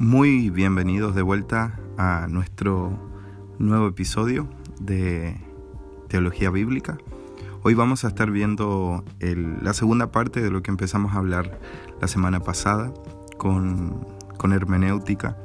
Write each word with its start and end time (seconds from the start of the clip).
Muy 0.00 0.48
bienvenidos 0.50 1.16
de 1.16 1.22
vuelta 1.22 1.80
a 1.96 2.28
nuestro 2.30 2.96
nuevo 3.58 3.88
episodio 3.88 4.48
de 4.78 5.36
Teología 6.06 6.50
Bíblica. 6.50 6.98
Hoy 7.64 7.74
vamos 7.74 8.04
a 8.04 8.08
estar 8.08 8.30
viendo 8.30 9.04
la 9.18 9.74
segunda 9.74 10.12
parte 10.12 10.40
de 10.40 10.52
lo 10.52 10.62
que 10.62 10.70
empezamos 10.70 11.14
a 11.14 11.18
hablar 11.18 11.58
la 12.00 12.06
semana 12.06 12.38
pasada 12.38 12.94
con, 13.38 14.06
hermenéutica 14.52 15.36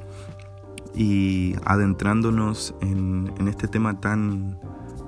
y 0.94 1.56
adentrándonos 1.66 2.76
en, 2.80 3.34
este 3.48 3.68
tema 3.68 4.00
tan, 4.02 4.60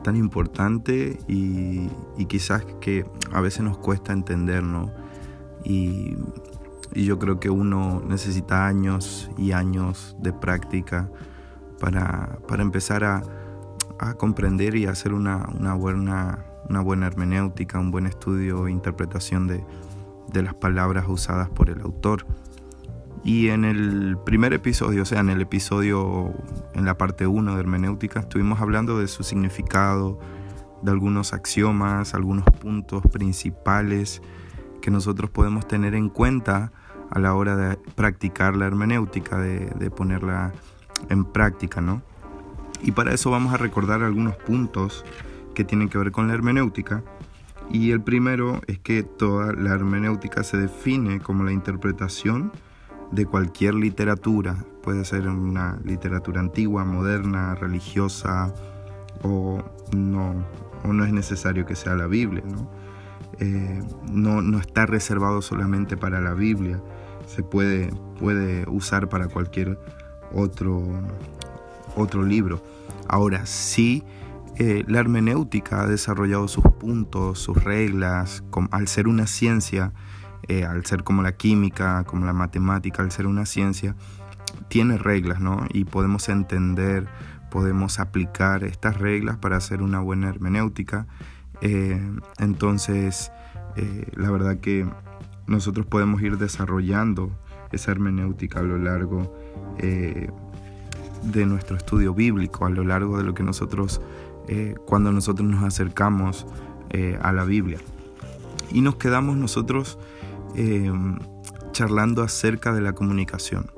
tan 0.03 0.15
importante 0.15 1.19
y, 1.27 1.87
quizás 2.27 2.65
que 2.81 3.05
a 3.31 3.41
veces 3.41 3.61
nos 3.61 3.77
cuesta 3.77 4.11
entendernos 4.11 4.89
y, 5.63 6.15
y, 6.95 7.05
yo 7.05 7.19
creo 7.19 7.39
que 7.39 7.49
uno 7.49 8.01
necesita 8.07 8.65
años 8.65 9.29
y 9.37 9.51
años 9.51 10.15
de 10.19 10.33
práctica 10.33 11.09
para, 11.79 12.39
empezar 12.57 13.03
a, 13.03 13.21
comprender 14.17 14.75
y 14.75 14.87
hacer 14.87 15.13
una, 15.13 15.45
buena, 15.75 16.45
una 16.69 16.81
buena 16.81 17.07
hermenéutica, 17.07 17.79
un 17.79 17.91
buen 17.91 18.07
estudio 18.07 18.67
e 18.67 18.71
interpretación 18.71 19.47
de, 19.47 19.63
de 20.31 20.43
las 20.43 20.53
palabras 20.53 21.05
usadas 21.07 21.49
por 21.49 21.69
el 21.69 21.81
autor. 21.81 22.25
Y 23.23 23.49
en 23.49 23.65
el 23.65 24.17
primer 24.23 24.53
episodio, 24.53 25.01
o 25.01 25.05
sea, 25.05 25.19
en 25.19 25.29
el 25.29 25.41
episodio, 25.41 26.33
en 26.75 26.85
la 26.85 26.97
parte 26.97 27.25
1 27.25 27.55
de 27.55 27.59
hermenéutica, 27.59 28.19
estuvimos 28.19 28.61
hablando 28.61 28.99
de 28.99 29.07
su 29.07 29.23
significado, 29.23 30.19
de 30.83 30.91
algunos 30.91 31.33
axiomas, 31.33 32.13
algunos 32.13 32.45
puntos 32.45 33.01
principales 33.11 34.21
que 34.81 34.91
nosotros 34.91 35.31
podemos 35.31 35.67
tener 35.67 35.95
en 35.95 36.09
cuenta 36.09 36.71
a 37.11 37.19
la 37.19 37.33
hora 37.33 37.55
de 37.55 37.77
practicar 37.95 38.55
la 38.55 38.65
hermenéutica, 38.65 39.37
de, 39.37 39.91
ponerla 39.91 40.53
en 41.09 41.25
práctica, 41.25 41.81
¿no? 41.81 42.01
Y 42.81 42.91
para 42.91 43.13
eso 43.13 43.31
vamos 43.31 43.53
a 43.53 43.57
recordar 43.57 44.03
algunos 44.03 44.35
puntos 44.35 45.05
que 45.53 45.63
tienen 45.63 45.89
que 45.89 45.97
ver 45.97 46.11
con 46.11 46.27
la 46.27 46.33
hermenéutica. 46.33 47.03
Y 47.71 47.91
el 47.91 48.01
primero 48.01 48.61
es 48.67 48.79
que 48.79 49.03
toda 49.03 49.53
la 49.53 49.71
hermenéutica 49.73 50.43
se 50.43 50.57
define 50.57 51.19
como 51.19 51.43
la 51.43 51.51
interpretación 51.51 52.51
de 53.11 53.25
cualquier 53.25 53.75
literatura, 53.75 54.65
puede 54.83 55.05
ser 55.05 55.27
una 55.27 55.79
literatura 55.83 56.41
antigua, 56.41 56.85
moderna, 56.85 57.55
religiosa, 57.55 58.53
o 59.23 59.63
no, 59.95 60.45
o 60.83 60.93
no 60.93 61.05
es 61.05 61.13
necesario 61.13 61.65
que 61.65 61.75
sea 61.75 61.95
la 61.95 62.07
Biblia, 62.07 62.43
¿no? 62.45 62.69
Eh, 63.39 63.83
no, 64.11 64.41
no, 64.41 64.59
está 64.59 64.85
reservado 64.85 65.41
solamente 65.41 65.97
para 65.97 66.21
la 66.21 66.33
Biblia, 66.33 66.81
se 67.27 67.43
puede, 67.43 67.91
puede 68.19 68.65
usar 68.69 69.09
para 69.09 69.27
cualquier 69.27 69.77
otro, 70.33 70.83
otro 71.95 72.23
libro. 72.23 72.63
Ahora 73.07 73.45
sí, 73.45 74.03
eh, 74.57 74.85
la 74.87 74.99
hermenéutica 74.99 75.81
ha 75.81 75.87
desarrollado 75.87 76.47
sus 76.47 76.63
puntos, 76.79 77.39
sus 77.39 77.61
reglas, 77.61 78.43
al 78.71 78.87
ser 78.87 79.07
una 79.07 79.27
ciencia, 79.27 79.91
eh, 80.47 80.63
al 80.63 80.85
ser 80.85 81.03
como 81.03 81.23
la 81.23 81.33
química, 81.33 82.05
como 82.05 82.25
la 82.25 82.33
matemática, 82.33 83.03
al 83.03 83.11
ser 83.11 83.27
una 83.27 83.45
ciencia, 83.45 83.95
tiene 84.69 84.97
reglas, 84.97 85.41
¿no? 85.41 85.65
Y 85.71 85.83
podemos 85.83 86.29
entender, 86.29 87.07
podemos 87.51 87.99
aplicar 87.99 88.63
estas 88.63 88.97
reglas 88.97 89.37
para 89.37 89.57
hacer 89.57 89.81
una 89.81 89.99
buena 89.99 90.29
hermenéutica 90.29 91.07
eh, 91.61 91.99
entonces, 92.39 93.31
eh, 93.75 94.07
la 94.15 94.31
verdad 94.31 94.57
que 94.57 94.87
nosotros 95.47 95.85
podemos 95.85 96.21
ir 96.21 96.37
desarrollando 96.37 97.31
esa 97.71 97.91
hermenéutica 97.91 98.59
a 98.59 98.63
lo 98.63 98.77
largo 98.77 99.35
eh, 99.77 100.29
de 101.23 101.45
nuestro 101.45 101.77
estudio 101.77 102.13
bíblico, 102.13 102.65
a 102.65 102.69
lo 102.69 102.83
largo 102.83 103.17
de 103.17 103.23
lo 103.23 103.33
que 103.33 103.43
nosotros, 103.43 104.01
cuando 104.85 105.11
nosotros 105.11 105.49
nos 105.49 105.63
acercamos 105.63 106.45
a 107.19 107.33
la 107.33 107.45
Biblia. 107.45 107.79
Y 108.71 108.81
nos 108.81 108.97
quedamos 108.97 109.35
nosotros 109.37 109.97
charlando 111.71 112.21
acerca 112.21 112.73
de 112.73 112.81
la 112.81 112.93
comunicación. 112.93 113.71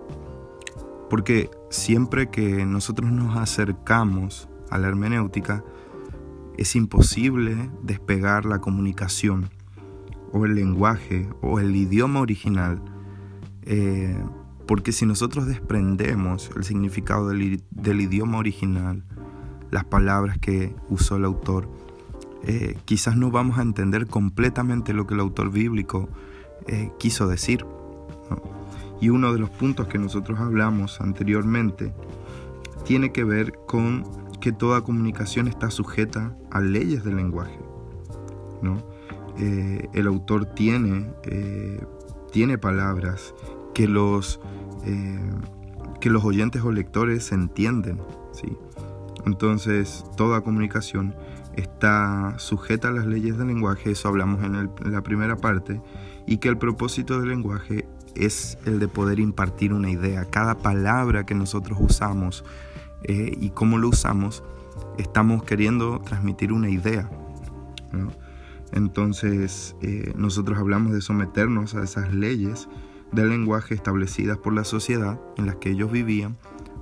Porque 1.09 1.49
siempre 1.69 2.29
que 2.29 2.65
nosotros 2.65 3.09
nos 3.11 3.37
acercamos 3.37 4.49
a 4.69 4.77
la 4.77 4.89
hermenéutica, 4.89 5.63
es 6.57 6.75
imposible 6.75 7.69
despegar 7.83 8.45
la 8.45 8.59
comunicación 8.59 9.49
o 10.33 10.45
el 10.45 10.55
lenguaje 10.55 11.29
o 11.41 11.59
el 11.59 11.75
idioma 11.75 12.19
original, 12.19 12.81
eh, 13.63 14.17
porque 14.67 14.91
si 14.91 15.05
nosotros 15.05 15.45
desprendemos 15.45 16.49
el 16.55 16.63
significado 16.63 17.29
del, 17.29 17.61
idioma 18.01 18.39
original, 18.39 19.03
las 19.71 19.85
palabras 19.85 20.37
que 20.39 20.75
usó 20.89 21.15
el 21.15 21.25
autor, 21.25 21.69
eh, 22.43 22.77
quizás 22.85 23.15
no 23.15 23.31
vamos 23.31 23.59
a 23.59 23.61
entender 23.61 24.07
completamente 24.07 24.93
lo 24.93 25.07
que 25.07 25.13
el 25.13 25.19
autor 25.19 25.51
bíblico 25.51 26.09
eh, 26.67 26.91
quiso 26.99 27.27
decir. 27.27 27.65
Y 28.99 29.09
uno 29.09 29.31
de 29.31 29.39
los 29.39 29.49
puntos 29.51 29.87
que 29.87 29.99
nosotros 29.99 30.39
hablamos 30.39 30.99
anteriormente 31.01 31.93
tiene 32.83 33.11
que 33.11 33.23
ver 33.23 33.53
con 33.67 34.03
que 34.39 34.51
toda 34.51 34.81
comunicación 34.81 35.47
está 35.47 35.71
sujeta 35.71 36.35
a 36.51 36.59
leyes 36.59 37.03
del 37.03 37.17
lenguaje. 37.17 37.59
¿no? 38.61 38.77
Eh, 39.37 39.87
el 39.93 40.07
autor 40.07 40.45
tiene, 40.45 41.11
eh, 41.23 41.79
tiene 42.31 42.57
palabras 42.57 43.33
que 43.73 43.87
los, 43.87 44.39
eh, 44.85 45.19
que 45.99 46.09
los 46.09 46.23
oyentes 46.23 46.63
o 46.63 46.71
lectores 46.71 47.31
entienden. 47.31 47.99
¿sí? 48.31 48.57
Entonces, 49.25 50.05
toda 50.15 50.41
comunicación 50.41 51.15
está 51.55 52.35
sujeta 52.37 52.89
a 52.89 52.91
las 52.91 53.05
leyes 53.05 53.37
del 53.37 53.47
lenguaje, 53.47 53.91
eso 53.91 54.07
hablamos 54.07 54.43
en, 54.43 54.55
en 54.55 54.91
la 54.91 55.01
primera 55.01 55.37
parte, 55.37 55.81
y 56.27 56.37
que 56.37 56.49
el 56.49 56.57
propósito 56.57 57.19
del 57.19 57.29
lenguaje 57.29 57.87
es 58.15 58.57
el 58.65 58.79
de 58.79 58.87
poder 58.87 59.19
impartir 59.19 59.73
una 59.73 59.89
idea. 59.89 60.25
Cada 60.25 60.57
palabra 60.59 61.25
que 61.25 61.35
nosotros 61.35 61.77
usamos 61.81 62.43
eh, 63.03 63.37
y 63.39 63.49
cómo 63.51 63.77
lo 63.77 63.89
usamos, 63.89 64.43
estamos 64.97 65.43
queriendo 65.43 65.99
transmitir 65.99 66.51
una 66.51 66.69
idea. 66.69 67.09
Entonces, 68.71 69.75
eh, 69.81 70.13
nosotros 70.15 70.57
hablamos 70.57 70.93
de 70.93 71.01
someternos 71.01 71.75
a 71.75 71.83
esas 71.83 72.13
leyes 72.13 72.67
del 73.11 73.29
lenguaje 73.29 73.73
establecidas 73.73 74.37
por 74.37 74.53
la 74.53 74.63
sociedad 74.63 75.19
en 75.37 75.45
las 75.45 75.55
que 75.55 75.69
ellos 75.69 75.91
vivían 75.91 76.37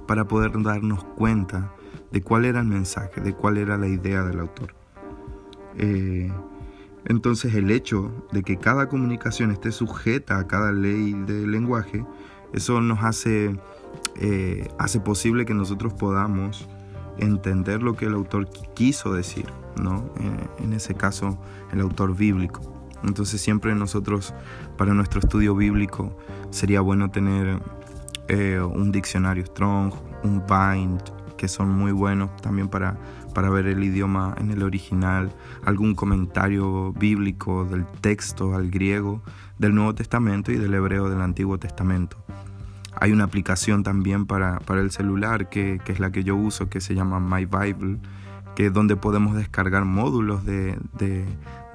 para 0.08 0.28
poder 0.28 0.52
darnos 0.62 1.04
cuenta 1.04 1.72
de 2.12 2.22
cuál 2.22 2.46
era 2.46 2.62
el 2.62 2.68
mensaje, 2.68 3.22
de 3.22 3.34
cuál 3.34 3.58
era 3.58 3.78
la 3.78 3.88
idea 3.88 4.24
del 4.24 4.40
autor. 4.40 4.74
Eh, 5.78 6.32
entonces 7.06 7.54
el 7.54 7.70
hecho 7.70 8.12
de 8.32 8.42
que 8.42 8.58
cada 8.58 8.88
comunicación 8.88 9.52
esté 9.52 9.72
sujeta 9.72 10.40
a 10.40 10.48
cada 10.48 10.72
ley 10.72 11.14
del 11.14 11.52
lenguaje, 11.52 12.06
eso 12.54 12.82
nos 12.82 13.04
hace 13.04 13.60
eh, 14.16 14.68
hace 14.78 15.00
posible 15.00 15.46
que 15.46 15.54
nosotros 15.54 15.94
podamos 15.94 16.68
entender 17.18 17.82
lo 17.82 17.96
que 17.96 18.06
el 18.06 18.14
autor 18.14 18.50
quiso 18.74 19.14
decir, 19.14 19.46
¿no? 19.82 20.10
Eh, 20.20 20.64
en 20.64 20.74
ese 20.74 20.96
caso, 20.96 21.38
el 21.72 21.82
autor 21.82 22.16
bíblico. 22.16 22.62
Entonces 23.04 23.42
siempre 23.42 23.76
nosotros, 23.76 24.34
para 24.78 24.94
nuestro 24.94 25.20
estudio 25.20 25.56
bíblico, 25.56 26.18
sería 26.50 26.82
bueno 26.82 27.12
tener 27.12 27.60
eh, 28.28 28.60
un 28.60 28.92
diccionario 28.92 29.46
Strong, 29.46 29.94
un 30.24 30.44
Bind, 30.48 31.02
que 31.38 31.48
son 31.48 31.70
muy 31.70 31.92
buenos 31.92 32.36
también 32.38 32.70
para, 32.70 32.98
para 33.34 33.50
ver 33.50 33.68
el 33.68 33.84
idioma 33.84 34.34
en 34.40 34.52
el 34.52 34.64
original, 34.64 35.32
algún 35.64 35.94
comentario 35.94 36.94
bíblico 36.94 37.66
del 37.66 37.86
texto 38.02 38.56
al 38.56 38.72
griego 38.72 39.22
del 39.60 39.76
Nuevo 39.76 39.94
Testamento 39.94 40.52
y 40.52 40.58
del 40.58 40.74
hebreo 40.74 41.10
del 41.10 41.22
Antiguo 41.22 41.60
Testamento. 41.60 42.25
Hay 43.00 43.12
una 43.12 43.26
aplicación 43.26 43.84
también 43.84 44.26
para, 44.26 44.60
el 44.70 44.92
celular 44.92 45.50
que, 45.50 45.82
es 45.86 46.00
la 46.00 46.12
que 46.12 46.24
yo 46.24 46.36
uso, 46.36 46.70
que 46.70 46.82
se 46.82 46.96
llama 46.96 47.20
My 47.20 47.46
Bible, 47.46 48.00
que 48.56 48.68
es 48.68 48.74
donde 48.74 48.96
podemos 48.96 49.36
descargar 49.36 49.86
módulos 49.86 50.46
de, 50.46 50.78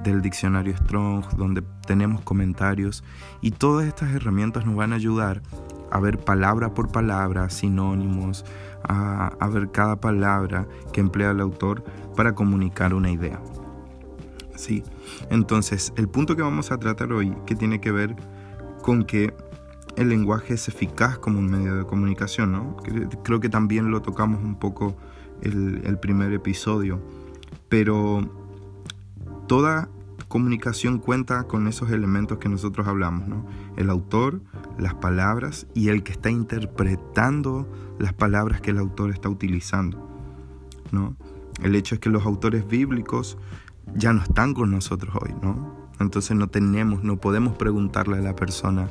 del 0.03 0.23
diccionario 0.23 0.77
Strong, 0.77 1.25
donde 1.37 1.63
tenemos 1.87 2.23
comentarios 2.23 3.05
y 3.41 3.51
todas 3.51 3.87
estas 3.87 4.15
herramientas 4.15 4.65
nos 4.65 4.77
van 4.77 4.93
a 4.93 4.97
ayudar 4.97 5.43
a 5.91 6.01
ver 6.01 6.19
palabra 6.19 6.73
por 6.73 6.91
palabra, 6.91 7.51
sinónimos, 7.51 8.45
a, 8.89 9.33
a 9.41 9.49
ver 9.49 9.71
cada 9.73 10.01
palabra 10.01 10.67
que 10.93 11.01
emplea 11.01 11.33
el 11.33 11.41
autor 11.41 11.85
para 12.17 12.35
comunicar 12.35 12.95
una 12.95 13.11
idea. 13.11 13.41
Sí. 14.61 14.85
Entonces, 15.31 15.93
el 15.97 16.09
punto 16.09 16.37
que 16.37 16.43
vamos 16.43 16.71
a 16.71 16.79
tratar 16.79 17.13
hoy, 17.13 17.35
que 17.47 17.55
tiene 17.55 17.81
que 17.81 17.93
ver 17.93 18.15
con 18.83 19.05
que 19.05 19.35
el 19.97 20.09
lenguaje 20.09 20.55
es 20.55 20.69
eficaz 20.69 21.19
como 21.19 21.39
un 21.39 21.51
medio 21.51 21.77
de 21.77 21.85
comunicación, 21.85 22.53
¿no? 22.53 22.77
Creo 23.23 23.41
que 23.41 23.49
también 23.49 23.91
lo 23.91 24.03
tocamos 24.03 24.43
un 24.43 24.57
poco 24.57 24.97
el, 25.43 25.83
el 25.85 25.99
primer 25.99 26.33
episodio, 26.33 27.01
pero 27.69 28.29
toda 29.47 29.89
comunicación 30.29 30.99
cuenta 30.99 31.45
con 31.45 31.67
esos 31.67 31.91
elementos 31.91 32.39
que 32.39 32.49
nosotros 32.49 32.87
hablamos, 32.87 33.27
¿no? 33.27 33.45
El 33.77 33.91
autor, 33.91 34.41
las 34.79 34.95
palabras 34.95 35.67
y 35.75 35.89
el 35.89 36.03
que 36.03 36.13
está 36.13 36.31
interpretando 36.31 37.69
las 37.99 38.13
palabras 38.13 38.61
que 38.61 38.71
el 38.71 38.79
autor 38.79 39.11
está 39.11 39.29
utilizando. 39.29 40.11
¿no? 40.93 41.17
El 41.63 41.75
hecho 41.75 41.95
es 41.95 42.01
que 42.01 42.11
los 42.11 42.25
autores 42.25 42.67
bíblicos 42.67 43.37
ya 43.95 44.13
no 44.13 44.23
están 44.23 44.55
con 44.55 44.71
nosotros 44.71 45.15
hoy, 45.21 45.35
¿no? 45.43 45.80
Entonces 46.01 46.37
no 46.37 46.49
tenemos, 46.49 47.03
no 47.05 47.19
podemos 47.19 47.57
preguntarle 47.57 48.19
a 48.19 48.21
la 48.23 48.35
persona, 48.35 48.89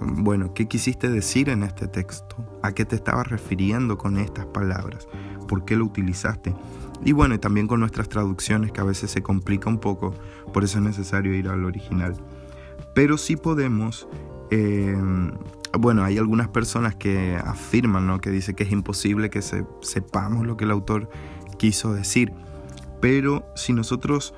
bueno, 0.00 0.52
¿qué 0.54 0.68
quisiste 0.68 1.08
decir 1.08 1.48
en 1.48 1.62
este 1.62 1.88
texto? 1.88 2.36
¿A 2.62 2.72
qué 2.72 2.84
te 2.84 2.96
estabas 2.96 3.28
refiriendo 3.28 3.96
con 3.96 4.18
estas 4.18 4.46
palabras? 4.46 5.08
¿Por 5.48 5.64
qué 5.64 5.76
lo 5.76 5.86
utilizaste? 5.86 6.54
Y 7.04 7.12
bueno, 7.12 7.40
también 7.40 7.66
con 7.66 7.80
nuestras 7.80 8.08
traducciones 8.08 8.72
que 8.72 8.80
a 8.80 8.84
veces 8.84 9.10
se 9.10 9.22
complica 9.22 9.70
un 9.70 9.78
poco, 9.78 10.14
por 10.52 10.64
eso 10.64 10.78
es 10.78 10.84
necesario 10.84 11.34
ir 11.34 11.48
al 11.48 11.64
original. 11.64 12.14
Pero 12.94 13.16
sí 13.16 13.36
podemos, 13.36 14.06
eh, 14.50 14.96
bueno, 15.78 16.04
hay 16.04 16.18
algunas 16.18 16.48
personas 16.48 16.94
que 16.94 17.36
afirman, 17.36 18.06
¿no? 18.06 18.20
Que 18.20 18.30
dice 18.30 18.54
que 18.54 18.64
es 18.64 18.70
imposible 18.70 19.30
que 19.30 19.40
sepamos 19.40 20.46
lo 20.46 20.58
que 20.58 20.64
el 20.64 20.70
autor 20.72 21.08
quiso 21.56 21.94
decir. 21.94 22.32
Pero 23.00 23.46
si 23.54 23.72
nosotros 23.72 24.34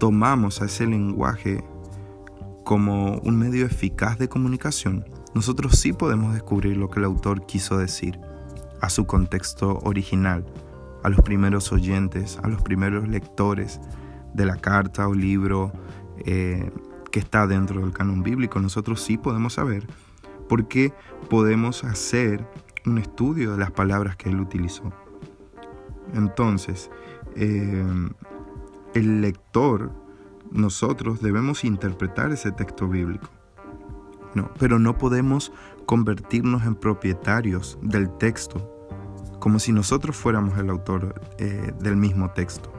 tomamos 0.00 0.62
a 0.62 0.64
ese 0.64 0.86
lenguaje 0.86 1.62
como 2.64 3.18
un 3.18 3.38
medio 3.38 3.66
eficaz 3.66 4.18
de 4.18 4.28
comunicación, 4.28 5.04
nosotros 5.34 5.78
sí 5.78 5.92
podemos 5.92 6.32
descubrir 6.34 6.76
lo 6.76 6.88
que 6.90 6.98
el 6.98 7.04
autor 7.04 7.46
quiso 7.46 7.78
decir 7.78 8.18
a 8.80 8.88
su 8.88 9.06
contexto 9.06 9.78
original, 9.84 10.44
a 11.04 11.10
los 11.10 11.20
primeros 11.20 11.70
oyentes, 11.70 12.38
a 12.42 12.48
los 12.48 12.62
primeros 12.62 13.06
lectores 13.08 13.78
de 14.34 14.46
la 14.46 14.56
carta 14.56 15.06
o 15.06 15.14
libro 15.14 15.70
eh, 16.24 16.70
que 17.12 17.20
está 17.20 17.46
dentro 17.46 17.80
del 17.80 17.92
canon 17.92 18.22
bíblico. 18.22 18.58
Nosotros 18.58 19.02
sí 19.02 19.18
podemos 19.18 19.54
saber 19.54 19.86
porque 20.48 20.92
podemos 21.28 21.84
hacer 21.84 22.44
un 22.86 22.98
estudio 22.98 23.52
de 23.52 23.58
las 23.58 23.70
palabras 23.70 24.16
que 24.16 24.30
él 24.30 24.40
utilizó. 24.40 24.92
Entonces, 26.14 26.90
eh, 27.36 27.84
el 28.94 29.20
lector, 29.20 29.92
nosotros 30.50 31.20
debemos 31.20 31.64
interpretar 31.64 32.32
ese 32.32 32.52
texto 32.52 32.88
bíblico. 32.88 33.28
No, 34.34 34.50
pero 34.58 34.78
no 34.78 34.96
podemos 34.96 35.52
convertirnos 35.86 36.64
en 36.64 36.76
propietarios 36.76 37.78
del 37.82 38.10
texto, 38.18 38.88
como 39.40 39.58
si 39.58 39.72
nosotros 39.72 40.16
fuéramos 40.16 40.56
el 40.58 40.70
autor 40.70 41.20
eh, 41.38 41.72
del 41.80 41.96
mismo 41.96 42.30
texto. 42.30 42.72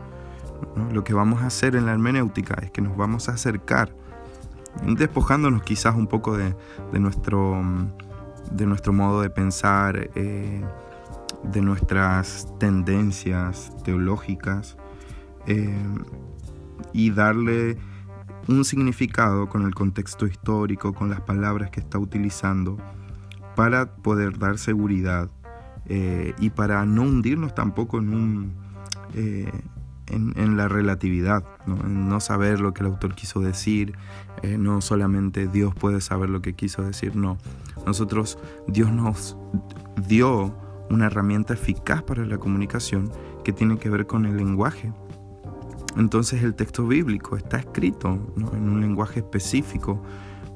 Lo 0.94 1.04
que 1.04 1.14
vamos 1.14 1.42
a 1.42 1.48
hacer 1.48 1.76
en 1.76 1.86
la 1.86 1.92
hermenéutica 1.92 2.56
es 2.62 2.72
que 2.72 2.82
nos 2.82 2.96
vamos 2.96 3.28
a 3.28 3.34
acercar, 3.34 3.94
despojándonos 4.86 5.64
quizás 5.64 5.96
un 5.96 6.08
poco 6.08 6.38
de, 6.38 6.56
nuestro, 6.94 7.62
de 8.52 8.66
nuestro 8.66 8.94
modo 8.94 9.22
de 9.22 9.30
pensar, 9.30 10.10
eh, 10.16 10.62
de 11.44 11.62
nuestras 11.62 12.48
tendencias 12.60 13.76
teológicas, 13.84 14.78
eh, 15.48 15.74
y 16.94 17.12
darle 17.12 17.78
un 18.48 18.66
significado 18.66 19.48
con 19.50 19.66
el 19.66 19.74
contexto 19.74 20.26
histórico, 20.26 20.94
con 20.94 21.10
las 21.10 21.22
palabras 21.22 21.70
que 21.70 21.80
está 21.80 22.00
utilizando, 22.00 22.78
para 23.56 23.96
poder 23.96 24.38
dar 24.38 24.58
seguridad 24.58 25.30
eh, 25.88 26.34
y 26.40 26.50
para 26.50 26.86
no 26.86 27.04
hundirnos 27.04 27.54
tampoco 27.54 28.00
en, 28.00 28.14
un, 28.14 28.54
eh, 29.14 29.52
en, 30.08 30.58
la 30.58 30.68
relatividad, 30.68 31.44
¿no? 31.66 31.76
en 31.86 32.10
no 32.10 32.20
saber 32.20 32.60
lo 32.60 32.74
que 32.74 32.82
el 32.82 32.88
autor 32.88 33.16
quiso 33.16 33.40
decir, 33.40 33.96
no 34.58 34.82
solamente 34.82 35.48
Dios 35.48 35.76
puede 35.76 36.02
saber 36.02 36.30
lo 36.30 36.42
que 36.42 36.54
quiso 36.54 36.82
decir, 36.82 37.16
no. 37.16 37.38
Nosotros, 37.86 38.38
Dios 38.68 38.92
nos 38.92 39.38
dio 40.08 40.56
una 40.92 41.08
herramienta 41.08 41.54
eficaz 41.54 42.04
para 42.04 42.26
la 42.26 42.38
comunicación 42.38 43.12
que 43.44 43.54
tiene 43.54 43.78
que 43.78 43.90
ver 43.90 44.06
con 44.06 44.26
el 44.26 44.38
lenguaje. 44.38 44.94
Entonces 45.98 46.44
el 46.44 46.56
texto 46.56 46.88
bíblico 46.88 47.36
está 47.36 47.58
escrito 47.58 48.34
en 48.54 48.70
un 48.70 48.82
lenguaje 48.82 49.20
específico 49.20 50.02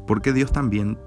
porque 0.08 0.34
Dios 0.34 0.52
también 0.52 0.98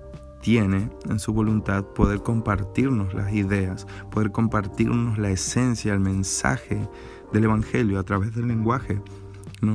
tiene 0.41 0.91
en 1.09 1.19
su 1.19 1.33
voluntad 1.33 1.85
poder 1.85 2.23
compartirnos 2.23 3.15
las 3.15 3.33
ideas, 3.33 3.87
poder 4.11 4.31
compartirnos 4.31 5.19
la 5.19 5.31
esencia, 5.31 5.93
el 5.93 6.01
mensaje 6.01 6.89
del 7.33 7.45
Evangelio 7.45 7.99
a 7.99 8.05
través 8.05 8.35
del 8.35 8.49
lenguaje. 8.49 9.01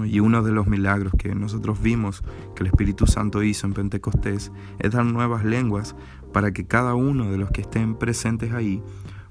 Y 0.05 0.21
uno 0.21 0.41
de 0.43 0.53
los 0.53 0.67
milagros 0.67 1.11
que 1.17 1.35
nosotros 1.35 1.81
vimos 1.81 2.23
que 2.55 2.63
el 2.63 2.67
Espíritu 2.67 3.05
Santo 3.05 3.43
hizo 3.43 3.67
en 3.67 3.73
Pentecostés 3.73 4.49
es 4.79 4.91
dar 4.91 5.05
nuevas 5.05 5.43
lenguas 5.43 5.93
para 6.31 6.53
que 6.53 6.65
cada 6.65 6.95
uno 6.95 7.29
de 7.29 7.37
los 7.37 7.51
que 7.51 7.61
estén 7.61 7.95
presentes 7.95 8.53
ahí 8.53 8.81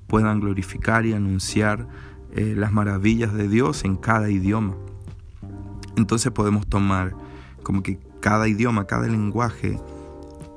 puedan 0.08 0.40
glorificar 0.40 1.06
y 1.06 1.14
anunciar 1.14 1.88
eh, 2.32 2.54
las 2.54 2.70
maravillas 2.70 3.32
de 3.32 3.48
Dios 3.48 3.84
en 3.84 3.96
cada 3.96 4.28
idioma. 4.28 4.76
Entonces 5.96 6.32
podemos 6.32 6.66
tomar 6.66 7.14
como 7.62 7.82
que 7.82 7.98
cada 8.20 8.48
idioma, 8.48 8.86
cada 8.86 9.06
lenguaje 9.06 9.78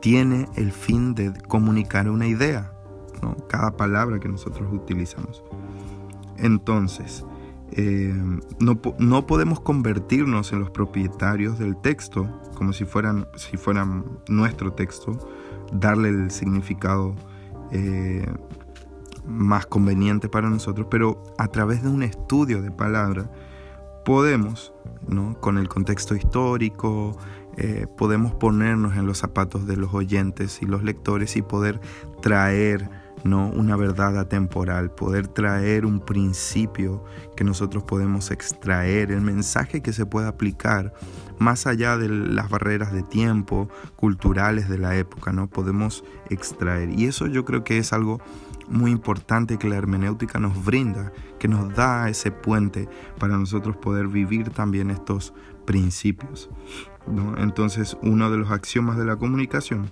tiene 0.02 0.48
el 0.56 0.72
fin 0.72 1.16
de 1.16 1.34
comunicar 1.48 2.10
una 2.10 2.28
idea, 2.28 2.72
¿no? 3.22 3.36
cada 3.48 3.76
palabra 3.76 4.20
que 4.20 4.30
nosotros 4.30 4.72
utilizamos. 4.72 5.44
Entonces, 6.38 7.26
eh, 7.72 8.14
no, 8.60 8.80
no, 9.00 9.26
podemos 9.26 9.60
convertirnos 9.60 10.54
en 10.54 10.60
los 10.60 10.70
propietarios 10.70 11.58
del 11.58 11.76
texto, 11.78 12.30
como 12.56 12.74
si 12.74 12.86
fueran, 12.86 13.28
si 13.36 13.58
fueran 13.58 14.06
nuestro 14.28 14.74
texto, 14.74 15.18
darle 15.72 16.10
el 16.10 16.32
significado 16.32 17.16
eh, 17.72 18.26
más 19.28 19.66
conveniente 19.66 20.30
para 20.30 20.50
nosotros, 20.50 20.88
pero 20.90 21.24
a 21.38 21.48
través 21.48 21.82
de 21.82 21.90
un 21.90 22.04
estudio 22.04 22.62
de 22.62 22.72
palabra 22.72 23.32
podemos, 24.06 24.74
¿no? 25.08 25.38
con 25.42 25.58
el 25.58 25.68
contexto 25.68 26.16
histórico, 26.16 27.18
eh, 27.58 27.88
podemos 27.98 28.34
ponernos 28.34 28.96
en 28.96 29.06
los 29.06 29.18
zapatos 29.18 29.68
de 29.68 29.76
los 29.76 29.94
oyentes 29.94 30.62
y 30.62 30.66
los 30.66 30.84
lectores 30.84 31.36
y 31.36 31.42
poder 31.42 31.82
traer 32.22 32.90
¿no? 33.24 33.48
una 33.50 33.76
verdad 33.76 34.20
atemporal, 34.20 34.92
poder 34.92 35.28
traer 35.28 35.86
un 35.86 36.00
principio 36.00 37.04
que 37.36 37.44
nosotros 37.44 37.84
podemos 37.84 38.30
extraer, 38.30 39.12
el 39.12 39.22
mensaje 39.22 39.82
que 39.82 39.94
se 39.94 40.06
pueda 40.06 40.28
aplicar 40.28 40.94
más 41.40 41.66
allá 41.66 41.98
de 41.98 42.08
las 42.08 42.50
barreras 42.50 42.94
de 42.94 43.04
tiempo 43.04 43.68
culturales 43.96 44.70
de 44.70 44.78
la 44.78 44.96
época, 44.96 45.34
¿no? 45.34 45.50
Podemos 45.50 46.04
extraer. 46.30 46.98
Y 46.98 47.08
eso 47.08 47.28
yo 47.28 47.44
creo 47.44 47.64
que 47.64 47.78
es 47.78 47.92
algo 47.92 48.22
muy 48.68 48.92
importante 48.92 49.58
que 49.58 49.70
la 49.70 49.76
hermenéutica 49.76 50.40
nos 50.40 50.64
brinda, 50.64 51.12
que 51.40 51.48
nos 51.48 51.74
da 51.76 52.10
ese 52.10 52.32
puente 52.32 52.88
para 53.20 53.38
nosotros 53.38 53.78
poder 53.78 54.08
vivir 54.08 54.50
también 54.50 54.92
estos 54.92 55.34
principios. 55.66 56.50
Entonces, 57.38 57.98
uno 58.02 58.32
de 58.32 58.38
los 58.38 58.52
axiomas 58.52 58.98
de 58.98 59.06
la 59.06 59.16
comunicación 59.16 59.92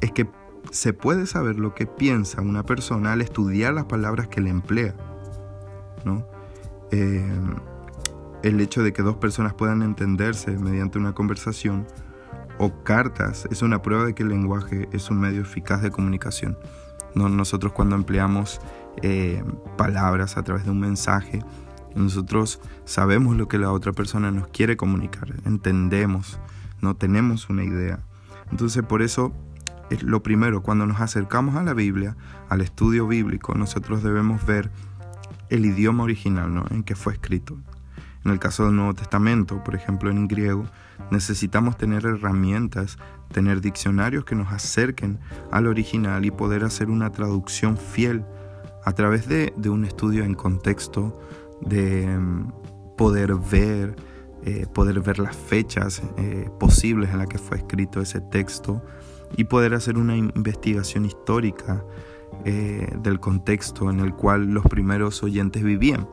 es 0.00 0.12
que 0.12 0.28
se 0.70 0.92
puede 0.92 1.26
saber 1.26 1.58
lo 1.58 1.74
que 1.74 1.86
piensa 1.86 2.40
una 2.40 2.64
persona 2.64 3.12
al 3.12 3.20
estudiar 3.20 3.74
las 3.74 3.86
palabras 3.86 4.28
que 4.28 4.40
le 4.40 4.50
emplea. 4.50 4.94
Eh, 6.90 7.40
el 8.42 8.60
hecho 8.60 8.82
de 8.82 8.92
que 8.92 9.02
dos 9.02 9.16
personas 9.16 9.54
puedan 9.54 9.82
entenderse 9.82 10.50
mediante 10.58 10.98
una 10.98 11.14
conversación 11.14 11.86
o 12.58 12.82
cartas 12.82 13.48
es 13.50 13.62
una 13.62 13.82
prueba 13.82 14.04
de 14.04 14.14
que 14.14 14.24
el 14.24 14.28
lenguaje 14.28 14.88
es 14.92 15.10
un 15.10 15.20
medio 15.20 15.40
eficaz 15.40 15.82
de 15.82 15.90
comunicación. 15.90 16.58
Nosotros 17.14 17.72
cuando 17.72 17.96
empleamos 17.96 18.60
eh, 19.02 19.42
palabras 19.76 20.36
a 20.36 20.42
través 20.42 20.64
de 20.64 20.70
un 20.70 20.80
mensaje, 20.80 21.40
nosotros 21.94 22.60
sabemos 22.84 23.36
lo 23.36 23.48
que 23.48 23.58
la 23.58 23.70
otra 23.72 23.92
persona 23.92 24.30
nos 24.30 24.48
quiere 24.48 24.76
comunicar, 24.76 25.34
entendemos, 25.44 26.38
no 26.80 26.96
tenemos 26.96 27.50
una 27.50 27.64
idea. 27.64 28.00
Entonces 28.50 28.82
por 28.82 29.02
eso 29.02 29.32
es 29.90 30.02
lo 30.02 30.22
primero, 30.22 30.62
cuando 30.62 30.86
nos 30.86 31.00
acercamos 31.00 31.56
a 31.56 31.62
la 31.62 31.74
Biblia, 31.74 32.16
al 32.48 32.60
estudio 32.62 33.06
bíblico, 33.06 33.54
nosotros 33.54 34.02
debemos 34.02 34.44
ver 34.46 34.70
el 35.50 35.66
idioma 35.66 36.04
original 36.04 36.64
en 36.70 36.82
que 36.82 36.94
fue 36.94 37.12
escrito. 37.12 37.58
En 38.24 38.30
el 38.30 38.38
caso 38.38 38.66
del 38.66 38.76
Nuevo 38.76 38.94
Testamento, 38.94 39.62
por 39.64 39.74
ejemplo 39.74 40.10
en 40.10 40.28
griego, 40.28 40.64
necesitamos 41.10 41.76
tener 41.76 42.06
herramientas, 42.06 42.98
tener 43.32 43.60
diccionarios 43.60 44.24
que 44.24 44.34
nos 44.34 44.52
acerquen 44.52 45.18
al 45.50 45.66
original 45.66 46.24
y 46.24 46.30
poder 46.30 46.64
hacer 46.64 46.88
una 46.88 47.10
traducción 47.10 47.76
fiel 47.76 48.24
a 48.84 48.92
través 48.92 49.28
de, 49.28 49.52
un 49.68 49.84
estudio 49.84 50.24
en 50.24 50.34
contexto, 50.34 51.20
de 51.60 52.06
mm, 52.06 52.96
poder 52.96 53.34
ver, 53.34 53.96
eh, 54.44 54.66
poder 54.72 55.00
ver 55.00 55.18
las 55.18 55.36
fechas 55.36 56.02
eh, 56.16 56.48
posibles 56.58 57.10
en 57.10 57.18
las 57.18 57.28
que 57.28 57.38
fue 57.38 57.58
escrito 57.58 58.00
ese 58.00 58.20
texto 58.20 58.82
y 59.36 59.44
poder 59.44 59.74
hacer 59.74 59.96
una 59.96 60.16
investigación 60.16 61.04
histórica 61.04 61.84
eh, 62.44 62.88
del 63.02 63.20
contexto 63.20 63.90
en 63.90 64.00
el 64.00 64.14
cual 64.14 64.46
los 64.46 64.64
primeros 64.64 65.22
oyentes 65.22 65.62
vivían. 65.62 66.08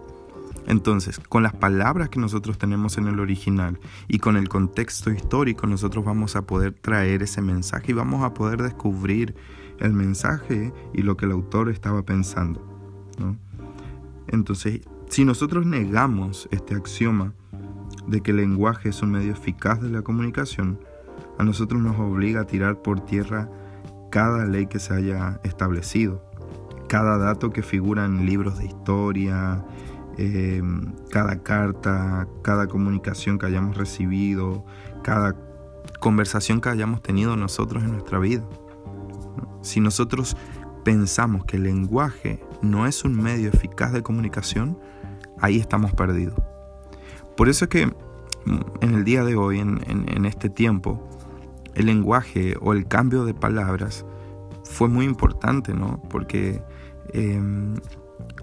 Entonces, 0.67 1.19
con 1.19 1.43
las 1.43 1.53
palabras 1.53 2.09
que 2.09 2.19
nosotros 2.19 2.57
tenemos 2.57 2.97
en 2.97 3.07
el 3.07 3.19
original 3.19 3.79
y 4.07 4.19
con 4.19 4.37
el 4.37 4.49
contexto 4.49 5.11
histórico, 5.11 5.67
nosotros 5.67 6.05
vamos 6.05 6.35
a 6.35 6.43
poder 6.43 6.73
traer 6.73 7.23
ese 7.23 7.41
mensaje 7.41 7.91
y 7.91 7.95
vamos 7.95 8.23
a 8.23 8.33
poder 8.33 8.61
descubrir 8.61 9.35
el 9.79 9.93
mensaje 9.93 10.73
y 10.93 11.01
lo 11.01 11.17
que 11.17 11.25
el 11.25 11.31
autor 11.31 11.69
estaba 11.69 12.03
pensando. 12.03 12.65
Entonces, 14.27 14.81
si 15.09 15.25
nosotros 15.25 15.65
negamos 15.65 16.47
este 16.51 16.75
axioma 16.75 17.33
de 18.07 18.21
que 18.21 18.31
el 18.31 18.37
lenguaje 18.37 18.89
es 18.89 19.01
un 19.01 19.11
medio 19.11 19.31
eficaz 19.31 19.81
de 19.81 19.89
la 19.89 20.01
comunicación, 20.01 20.79
a 21.37 21.43
nosotros 21.43 21.81
nos 21.81 21.99
obliga 21.99 22.41
a 22.41 22.47
tirar 22.47 22.81
por 22.81 22.99
tierra 23.05 23.49
cada 24.11 24.45
ley 24.45 24.67
que 24.67 24.79
se 24.79 24.93
haya 24.93 25.39
establecido, 25.43 26.23
cada 26.87 27.17
dato 27.17 27.51
que 27.51 27.63
figura 27.63 28.05
en 28.05 28.25
libros 28.25 28.59
de 28.59 28.65
historia, 28.65 29.63
eh, 30.21 30.61
cada 31.11 31.41
carta, 31.43 32.27
cada 32.41 32.67
comunicación 32.67 33.39
que 33.39 33.45
hayamos 33.45 33.77
recibido, 33.77 34.65
cada 35.01 35.33
conversación 36.01 36.59
que 36.59 36.67
hayamos 36.67 37.01
tenido 37.01 37.37
nosotros 37.37 37.85
en 37.85 37.93
nuestra 37.93 38.19
vida. 38.19 38.43
Si 39.61 39.79
nosotros 39.79 40.35
pensamos 40.83 41.45
que 41.45 41.55
el 41.55 41.63
lenguaje 41.63 42.43
no 42.61 42.85
es 42.85 43.05
un 43.05 43.15
medio 43.15 43.47
eficaz 43.47 43.93
de 43.93 44.03
comunicación, 44.03 44.77
ahí 45.39 45.57
estamos 45.57 45.93
perdidos. 45.93 46.35
Por 47.37 47.47
eso 47.47 47.63
es 47.63 47.69
que 47.69 47.85
mm, 47.85 48.59
en 48.81 48.95
el 48.95 49.05
día 49.05 49.23
de 49.23 49.37
hoy, 49.37 49.59
en, 49.59 50.25
este 50.25 50.49
tiempo, 50.49 51.01
el 51.75 51.85
lenguaje 51.85 52.55
o 52.59 52.73
el 52.73 52.89
cambio 52.89 53.23
de 53.23 53.33
palabras 53.33 54.05
fue 54.65 54.89
muy 54.89 55.05
importante, 55.05 55.73
¿no? 55.73 56.01
Porque 56.09 56.61
em, 57.13 57.75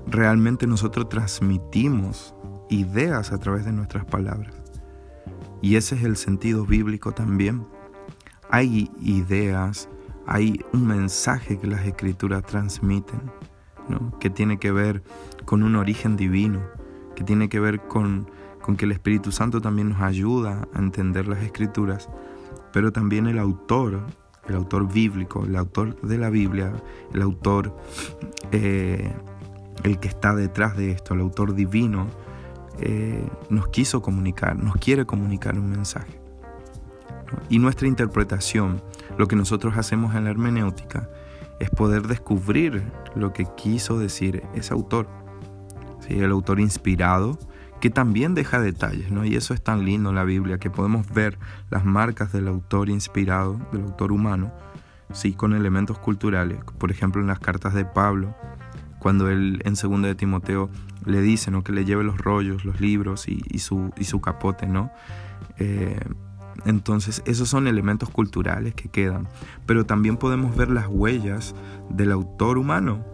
realmente 0.07 0.67
nosotros 0.67 1.09
transmitimos 1.09 2.35
ideas 2.69 3.33
a 3.33 3.39
través 3.39 3.65
de 3.65 3.73
nuestras 3.73 4.05
palabras. 4.05 4.55
Y 5.63 5.77
ese 5.77 5.97
es 5.97 6.05
el 6.05 6.17
sentido 6.17 6.65
bíblico 6.65 7.13
también. 7.13 7.67
Hay 8.51 8.91
ideas, 9.01 9.89
hay 10.27 10.61
un 10.73 10.87
mensaje 10.87 11.59
que 11.59 11.67
las 11.67 11.85
escrituras 11.85 12.45
transmiten, 12.45 13.21
que 14.21 14.31
tiene 14.31 14.59
que 14.59 14.73
ver 14.73 15.03
con 15.45 15.63
un 15.63 15.77
origen 15.77 16.17
divino, 16.17 16.61
que 17.15 17.25
tiene 17.25 17.49
que 17.49 17.61
ver 17.61 17.81
con, 17.81 18.31
con 18.63 18.77
que 18.77 18.85
el 18.85 18.93
Espíritu 18.93 19.33
Santo 19.33 19.61
también 19.61 19.91
nos 19.91 20.01
ayuda 20.01 20.69
a 20.73 20.79
entender 20.79 21.27
las 21.27 21.43
escrituras, 21.43 22.09
pero 22.73 22.93
también 22.93 23.27
el 23.27 23.39
autor, 23.39 24.07
el 24.49 24.55
autor 24.55 24.93
bíblico, 24.93 25.45
el 25.45 25.57
autor 25.57 26.01
de 26.03 26.19
la 26.19 26.31
Biblia, 26.31 26.73
el 27.13 27.23
autor... 27.23 27.77
Eh, 28.53 29.13
el 29.85 29.99
que 29.99 30.09
está 30.09 30.35
detrás 30.35 30.77
de 30.77 30.91
esto, 30.91 31.15
el 31.15 31.21
autor 31.21 31.55
divino, 31.55 32.09
eh, 32.79 33.27
nos 33.49 33.69
quiso 33.69 34.03
comunicar, 34.03 34.57
nos 34.57 34.77
quiere 34.77 35.07
comunicar 35.07 35.59
un 35.59 35.71
mensaje. 35.71 36.21
Y 37.49 37.59
nuestra 37.59 37.89
interpretación, 37.89 38.83
lo 39.19 39.27
que 39.29 39.37
nosotros 39.37 39.77
hacemos 39.77 40.15
en 40.15 40.25
la 40.25 40.31
hermenéutica, 40.31 41.09
es 41.59 41.71
poder 41.71 42.07
descubrir 42.07 42.85
lo 43.15 43.33
que 43.33 43.47
quiso 43.57 43.99
decir 43.99 44.43
ese 44.55 44.75
autor. 44.75 45.09
El 46.09 46.31
autor 46.31 46.61
inspirado, 46.61 47.39
que 47.81 47.91
también 47.91 48.35
deja 48.35 48.61
detalles, 48.61 49.11
¿no? 49.11 49.25
Y 49.25 49.35
eso 49.35 49.55
es 49.55 49.63
tan 49.63 49.85
lindo 49.85 50.11
en 50.11 50.17
la 50.17 50.25
Biblia, 50.25 50.59
que 50.59 50.71
podemos 50.71 51.09
ver 51.11 51.39
las 51.69 51.85
marcas 51.85 52.33
del 52.33 52.47
autor 52.47 52.89
inspirado, 52.89 53.59
del 53.73 53.83
autor 53.83 54.13
humano, 54.13 54.53
¿sí? 55.13 55.33
con 55.33 55.55
elementos 55.55 55.99
culturales. 55.99 56.59
Por 56.79 56.91
ejemplo, 56.91 57.21
en 57.21 57.27
las 57.27 57.41
cartas 57.41 57.75
de 57.75 57.85
Pablo, 57.85 58.35
cuando 58.99 59.31
él 59.31 59.63
en 59.65 59.77
segundo 59.77 60.09
de 60.09 60.15
Timoteo 60.15 60.71
le 61.05 61.21
dice 61.21 61.51
¿no? 61.51 61.63
que 61.63 61.73
le 61.73 61.85
lleve 61.85 62.05
los 62.05 62.19
rollos, 62.19 62.65
los 62.65 62.81
libros 62.81 63.29
y, 63.29 63.59
su, 63.59 63.93
y 63.97 64.05
su, 64.05 64.21
capote, 64.21 64.67
¿no? 64.67 64.91
Eh, 65.59 66.01
entonces, 66.65 67.23
esos 67.27 67.49
son 67.49 67.69
elementos 67.69 68.11
culturales 68.11 68.75
que 68.75 68.89
quedan. 68.89 69.29
Pero 69.67 69.87
también 69.87 70.17
podemos 70.17 70.57
ver 70.57 70.71
las 70.71 70.89
huellas 70.89 71.55
del 71.91 72.13
autor 72.13 72.59
humano. 72.59 73.05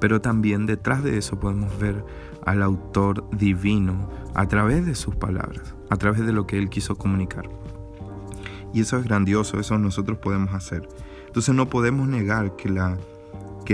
Pero 0.00 0.20
también 0.20 0.66
detrás 0.66 1.04
de 1.04 1.18
eso 1.18 1.38
podemos 1.38 1.78
ver 1.78 2.04
al 2.46 2.62
autor 2.62 3.28
divino 3.36 4.08
a 4.34 4.48
través 4.48 4.86
de 4.86 4.94
sus 4.94 5.14
palabras, 5.14 5.74
a 5.90 5.96
través 5.96 6.24
de 6.24 6.32
lo 6.32 6.46
que 6.46 6.58
él 6.58 6.70
quiso 6.70 6.96
comunicar. 6.96 7.48
Y 8.72 8.80
eso 8.80 8.96
es 8.98 9.04
grandioso, 9.04 9.60
eso 9.60 9.78
nosotros 9.78 10.18
podemos 10.18 10.54
hacer. 10.54 10.88
Entonces 11.26 11.54
no 11.54 11.68
podemos 11.68 12.08
negar 12.08 12.56
que 12.56 12.68
la 12.70 12.96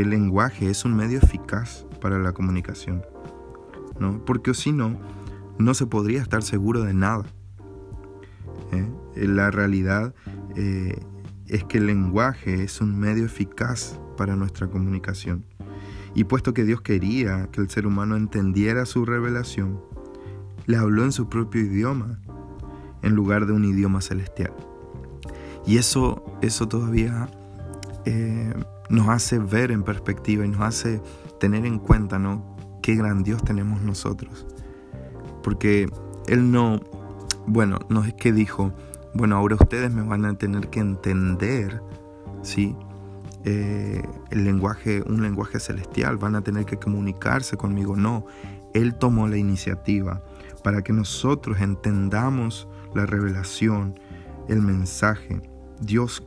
el 0.01 0.11
lenguaje 0.11 0.69
es 0.69 0.85
un 0.85 0.95
medio 0.95 1.19
eficaz 1.19 1.87
para 2.01 2.19
la 2.19 2.33
comunicación, 2.33 3.03
¿no? 3.99 4.25
Porque 4.25 4.55
si 4.55 4.73
no, 4.73 4.99
no 5.59 5.75
se 5.75 5.87
podría 5.87 6.21
estar 6.21 6.43
seguro 6.43 6.83
de 6.83 6.95
nada. 6.95 7.25
¿eh? 8.73 9.27
La 9.27 9.51
realidad 9.51 10.15
eh, 10.57 10.99
es 11.47 11.65
que 11.65 11.79
el 11.79 11.87
lenguaje 11.87 12.65
es 12.65 12.81
un 12.81 12.99
medio 12.99 13.25
eficaz 13.25 13.99
para 14.17 14.37
nuestra 14.37 14.69
comunicación. 14.69 15.45
Y 16.15 16.25
puesto 16.25 16.55
que 16.55 16.65
Dios 16.65 16.81
quería 16.81 17.49
que 17.53 17.61
el 17.61 17.69
ser 17.69 17.87
humano 17.87 18.17
entendiera 18.17 18.87
su 18.87 19.05
revelación, 19.05 19.81
le 20.67 20.77
habló 20.77 21.05
en 21.05 21.13
su 21.13 21.29
propio 21.29 21.61
idioma, 21.61 22.19
en 23.03 23.15
lugar 23.15 23.47
de 23.47 23.53
un 23.53 23.65
idioma 23.65 24.01
celestial. 24.01 24.55
Y 25.67 25.79
eso, 25.79 26.25
eso 26.43 26.69
todavía 26.69 27.29
eh, 28.05 28.55
nos 28.89 29.09
hace 29.09 29.39
ver 29.39 29.71
en 29.71 29.83
perspectiva 29.83 30.45
y 30.45 30.49
nos 30.49 30.61
hace 30.61 31.01
tener 31.41 31.67
en 31.67 31.79
cuenta, 31.79 32.19
¿no? 32.19 32.57
Qué 32.83 32.95
gran 32.95 33.23
Dios 33.23 33.43
tenemos 33.45 33.83
nosotros. 33.83 34.47
Porque 35.43 35.89
Él 36.29 36.51
no, 36.51 36.81
bueno, 37.47 37.79
no 37.89 38.05
es 38.05 38.15
que 38.15 38.33
dijo, 38.33 38.73
bueno, 39.15 39.37
ahora 39.37 39.57
ustedes 39.57 39.93
me 39.93 40.03
van 40.03 40.25
a 40.25 40.37
tener 40.37 40.69
que 40.69 40.81
entender, 40.81 41.83
¿sí? 42.43 42.77
Eh, 43.45 44.03
el 44.31 44.45
lenguaje, 44.45 45.03
un 45.07 45.23
lenguaje 45.23 45.61
celestial, 45.61 46.17
van 46.17 46.35
a 46.35 46.43
tener 46.43 46.65
que 46.65 46.77
comunicarse 46.77 47.57
conmigo. 47.57 47.97
No, 47.97 48.27
Él 48.75 48.97
tomó 48.97 49.29
la 49.29 49.37
iniciativa 49.37 50.23
para 50.65 50.83
que 50.83 50.93
nosotros 50.93 51.61
entendamos 51.61 52.69
la 52.95 53.07
revelación, 53.07 53.99
el 54.49 54.63
mensaje. 54.63 55.41
Dios 55.81 56.25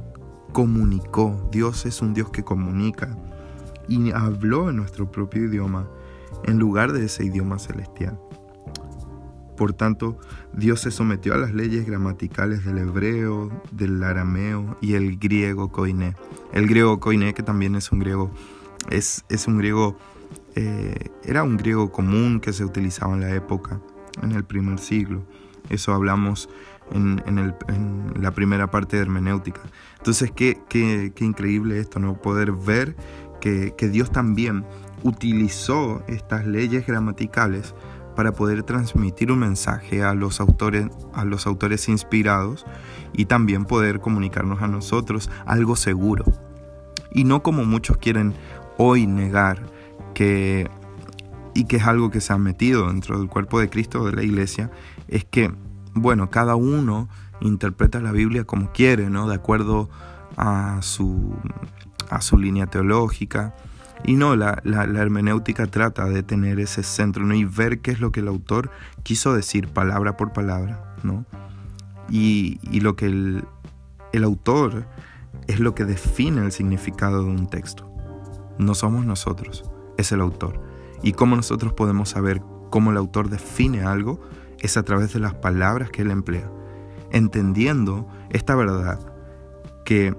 comunicó. 0.51 1.49
Dios 1.51 1.85
es 1.85 2.01
un 2.01 2.13
Dios 2.13 2.29
que 2.29 2.43
comunica 2.43 3.17
y 3.87 4.11
habló 4.11 4.69
en 4.69 4.77
nuestro 4.77 5.11
propio 5.11 5.45
idioma 5.45 5.87
en 6.43 6.59
lugar 6.59 6.93
de 6.93 7.05
ese 7.05 7.25
idioma 7.25 7.59
celestial. 7.59 8.19
Por 9.57 9.73
tanto, 9.73 10.17
Dios 10.53 10.79
se 10.79 10.91
sometió 10.91 11.33
a 11.33 11.37
las 11.37 11.53
leyes 11.53 11.85
gramaticales 11.85 12.63
del 12.63 12.77
hebreo, 12.77 13.51
del 13.71 14.01
arameo 14.01 14.77
y 14.79 14.93
el 14.93 15.17
griego 15.17 15.69
koiné. 15.69 16.15
El 16.53 16.65
griego 16.67 17.01
koiné, 17.01 17.33
que 17.33 17.43
también 17.43 17.75
es 17.75 17.91
un 17.91 17.99
griego, 17.99 18.31
es, 18.89 19.25
es 19.27 19.47
un 19.47 19.57
griego, 19.57 19.97
eh, 20.55 21.09
era 21.25 21.43
un 21.43 21.57
griego 21.57 21.91
común 21.91 22.39
que 22.39 22.53
se 22.53 22.63
utilizaba 22.63 23.15
en 23.15 23.19
la 23.19 23.35
época, 23.35 23.81
en 24.21 24.31
el 24.31 24.45
primer 24.45 24.79
siglo. 24.79 25.23
Eso 25.69 25.93
hablamos 25.93 26.49
en, 26.91 27.55
la 28.19 28.31
primera 28.31 28.69
parte 28.69 28.97
de 28.97 29.03
hermenéutica. 29.03 29.61
Entonces, 29.97 30.31
qué, 30.31 30.59
qué, 30.69 31.13
increíble 31.19 31.79
esto, 31.79 31.99
¿no? 31.99 32.15
Poder 32.21 32.51
ver 32.51 32.95
que, 33.39 33.73
Dios 33.91 34.11
también 34.11 34.65
utilizó 35.03 36.03
estas 36.07 36.45
leyes 36.45 36.85
gramaticales 36.85 37.73
para 38.15 38.33
poder 38.33 38.63
transmitir 38.63 39.31
un 39.31 39.39
mensaje 39.39 40.03
a 40.03 40.13
los 40.13 40.41
autores, 40.41 40.87
a 41.13 41.23
los 41.23 41.47
autores 41.47 41.87
inspirados 41.87 42.65
y 43.13 43.25
también 43.25 43.65
poder 43.65 44.01
comunicarnos 44.01 44.61
a 44.61 44.67
nosotros 44.67 45.29
algo 45.45 45.75
seguro. 45.75 46.25
Y 47.11 47.23
no 47.23 47.41
como 47.43 47.63
muchos 47.63 47.97
quieren 47.97 48.33
hoy 48.77 49.07
negar 49.07 49.63
que 50.13 50.69
y 51.53 51.65
que 51.65 51.77
es 51.77 51.87
algo 51.87 52.09
que 52.09 52.21
se 52.21 52.33
ha 52.33 52.37
metido 52.37 52.87
dentro 52.87 53.17
del 53.17 53.27
cuerpo 53.27 53.59
de 53.59 53.69
Cristo 53.69 54.05
de 54.05 54.13
la 54.13 54.23
iglesia, 54.23 54.69
es 55.07 55.25
que 55.25 55.51
bueno, 55.93 56.29
cada 56.29 56.55
uno 56.55 57.07
interpreta 57.41 57.99
la 57.99 58.11
Biblia 58.11 58.43
como 58.43 58.71
quiere, 58.71 59.09
¿no? 59.09 59.27
De 59.27 59.35
acuerdo 59.35 59.89
a 60.37 60.79
su, 60.81 61.35
a 62.09 62.21
su 62.21 62.37
línea 62.37 62.67
teológica. 62.67 63.55
Y 64.05 64.15
no, 64.15 64.35
la, 64.35 64.61
hermenéutica 64.63 65.67
trata 65.67 66.05
de 66.05 66.23
tener 66.23 66.59
ese 66.59 66.83
centro 66.83 67.31
y 67.33 67.43
ver 67.43 67.79
qué 67.79 67.91
es 67.91 67.99
lo 67.99 68.11
que 68.11 68.21
el 68.21 68.29
autor 68.29 68.71
quiso 69.03 69.33
decir 69.33 69.67
palabra 69.67 70.15
por 70.15 70.31
palabra. 70.31 70.95
¿no? 71.03 71.25
Y, 72.09 72.59
lo 72.79 72.95
que 72.95 73.07
el, 73.07 73.43
el 74.13 74.23
autor 74.23 74.85
es 75.47 75.59
lo 75.59 75.75
que 75.75 75.85
define 75.85 76.41
el 76.41 76.51
significado 76.51 77.23
de 77.23 77.29
un 77.29 77.47
texto. 77.47 77.91
No 78.57 78.73
somos 78.73 79.05
nosotros, 79.05 79.69
es 79.97 80.11
el 80.11 80.21
autor. 80.21 80.61
Y 81.03 81.13
cómo 81.13 81.35
nosotros 81.35 81.73
podemos 81.73 82.09
saber 82.09 82.41
cómo 82.69 82.91
el 82.91 82.97
autor 82.97 83.29
define 83.29 83.83
algo 83.83 84.21
es 84.61 84.77
a 84.77 84.83
través 84.83 85.13
de 85.13 85.19
las 85.19 85.33
palabras 85.33 85.89
que 85.89 86.01
él 86.01 86.11
emplea, 86.11 86.49
entendiendo 87.11 88.07
esta 88.29 88.55
verdad 88.55 88.99
que 89.85 90.15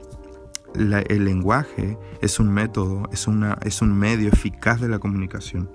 el 0.75 1.25
lenguaje 1.25 1.99
es 2.20 2.38
un 2.38 2.52
método, 2.52 3.09
es, 3.12 3.26
una, 3.26 3.59
es 3.62 3.82
un 3.82 3.99
medio 3.99 4.28
eficaz 4.28 4.80
de 4.80 4.88
la 4.88 4.99
comunicación, 4.99 5.70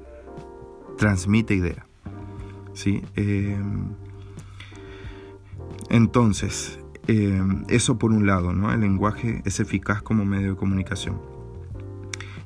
transmite 0.98 1.56
idea. 1.56 1.86
¿sí? 2.74 3.02
Em, 3.16 3.94
entonces, 5.90 6.80
em, 7.08 7.66
eso 7.68 7.98
por 7.98 8.12
un 8.12 8.26
lado, 8.26 8.54
¿no? 8.54 8.72
el 8.72 8.82
lenguaje 8.82 9.42
es 9.46 9.60
eficaz 9.60 10.02
como 10.02 10.26
medio 10.26 10.52
de 10.52 10.56
comunicación. 10.56 11.20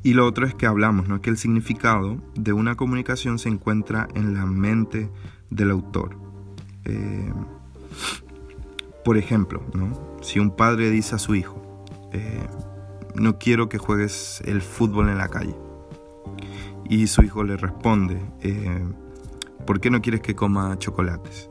Y 0.01 0.13
lo 0.13 0.25
otro 0.25 0.45
es 0.45 0.55
que 0.55 0.65
hablamos, 0.65 1.09
¿no? 1.09 1.21
que 1.21 1.29
el 1.29 1.37
significado 1.37 2.17
de 2.35 2.53
una 2.53 2.75
comunicación 2.75 3.37
se 3.37 3.49
encuentra 3.49 4.07
en 4.15 4.33
la 4.33 4.45
mente 4.45 5.09
del 5.49 5.71
autor. 5.71 6.15
Eh, 6.85 7.33
por 9.03 9.17
ejemplo, 9.17 9.63
¿no? 9.73 10.17
si 10.21 10.39
un 10.39 10.51
padre 10.51 10.89
dice 10.89 11.15
a 11.15 11.19
su 11.19 11.35
hijo, 11.35 11.61
eh, 12.11 12.47
no 13.15 13.37
quiero 13.37 13.69
que 13.69 13.77
juegues 13.77 14.41
el 14.45 14.61
fútbol 14.61 15.09
en 15.09 15.17
la 15.17 15.29
calle, 15.29 15.55
y 16.85 17.07
su 17.07 17.21
hijo 17.21 17.43
le 17.43 17.57
responde, 17.57 18.21
eh, 18.41 18.83
¿por 19.65 19.79
qué 19.79 19.89
no 19.89 20.01
quieres 20.01 20.21
que 20.21 20.35
coma 20.35 20.77
chocolates? 20.79 21.49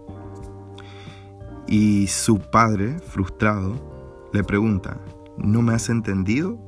Y 1.66 2.06
su 2.06 2.40
padre, 2.40 2.98
frustrado, 2.98 4.28
le 4.32 4.42
pregunta, 4.42 4.98
¿no 5.36 5.62
me 5.62 5.74
has 5.74 5.88
entendido 5.90 6.58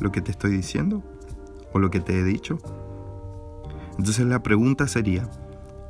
lo 0.00 0.12
que 0.12 0.20
te 0.20 0.30
estoy 0.30 0.50
diciendo? 0.50 1.02
o 1.72 1.78
lo 1.78 1.90
que 1.90 2.00
te 2.00 2.18
he 2.18 2.24
dicho? 2.24 2.58
Entonces 3.98 4.26
la 4.26 4.42
pregunta 4.42 4.86
sería, 4.86 5.28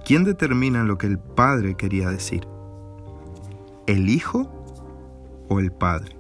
¿quién 0.09 0.25
determina 0.25 0.85
lo 0.85 0.97
que 0.97 1.07
el 1.07 1.19
padre 1.19 1.75
quería 1.75 2.09
decir? 2.09 2.49
¿El 3.87 4.09
hijo 4.09 4.51
o 5.51 5.61
el 5.61 5.71
padre? 5.71 6.17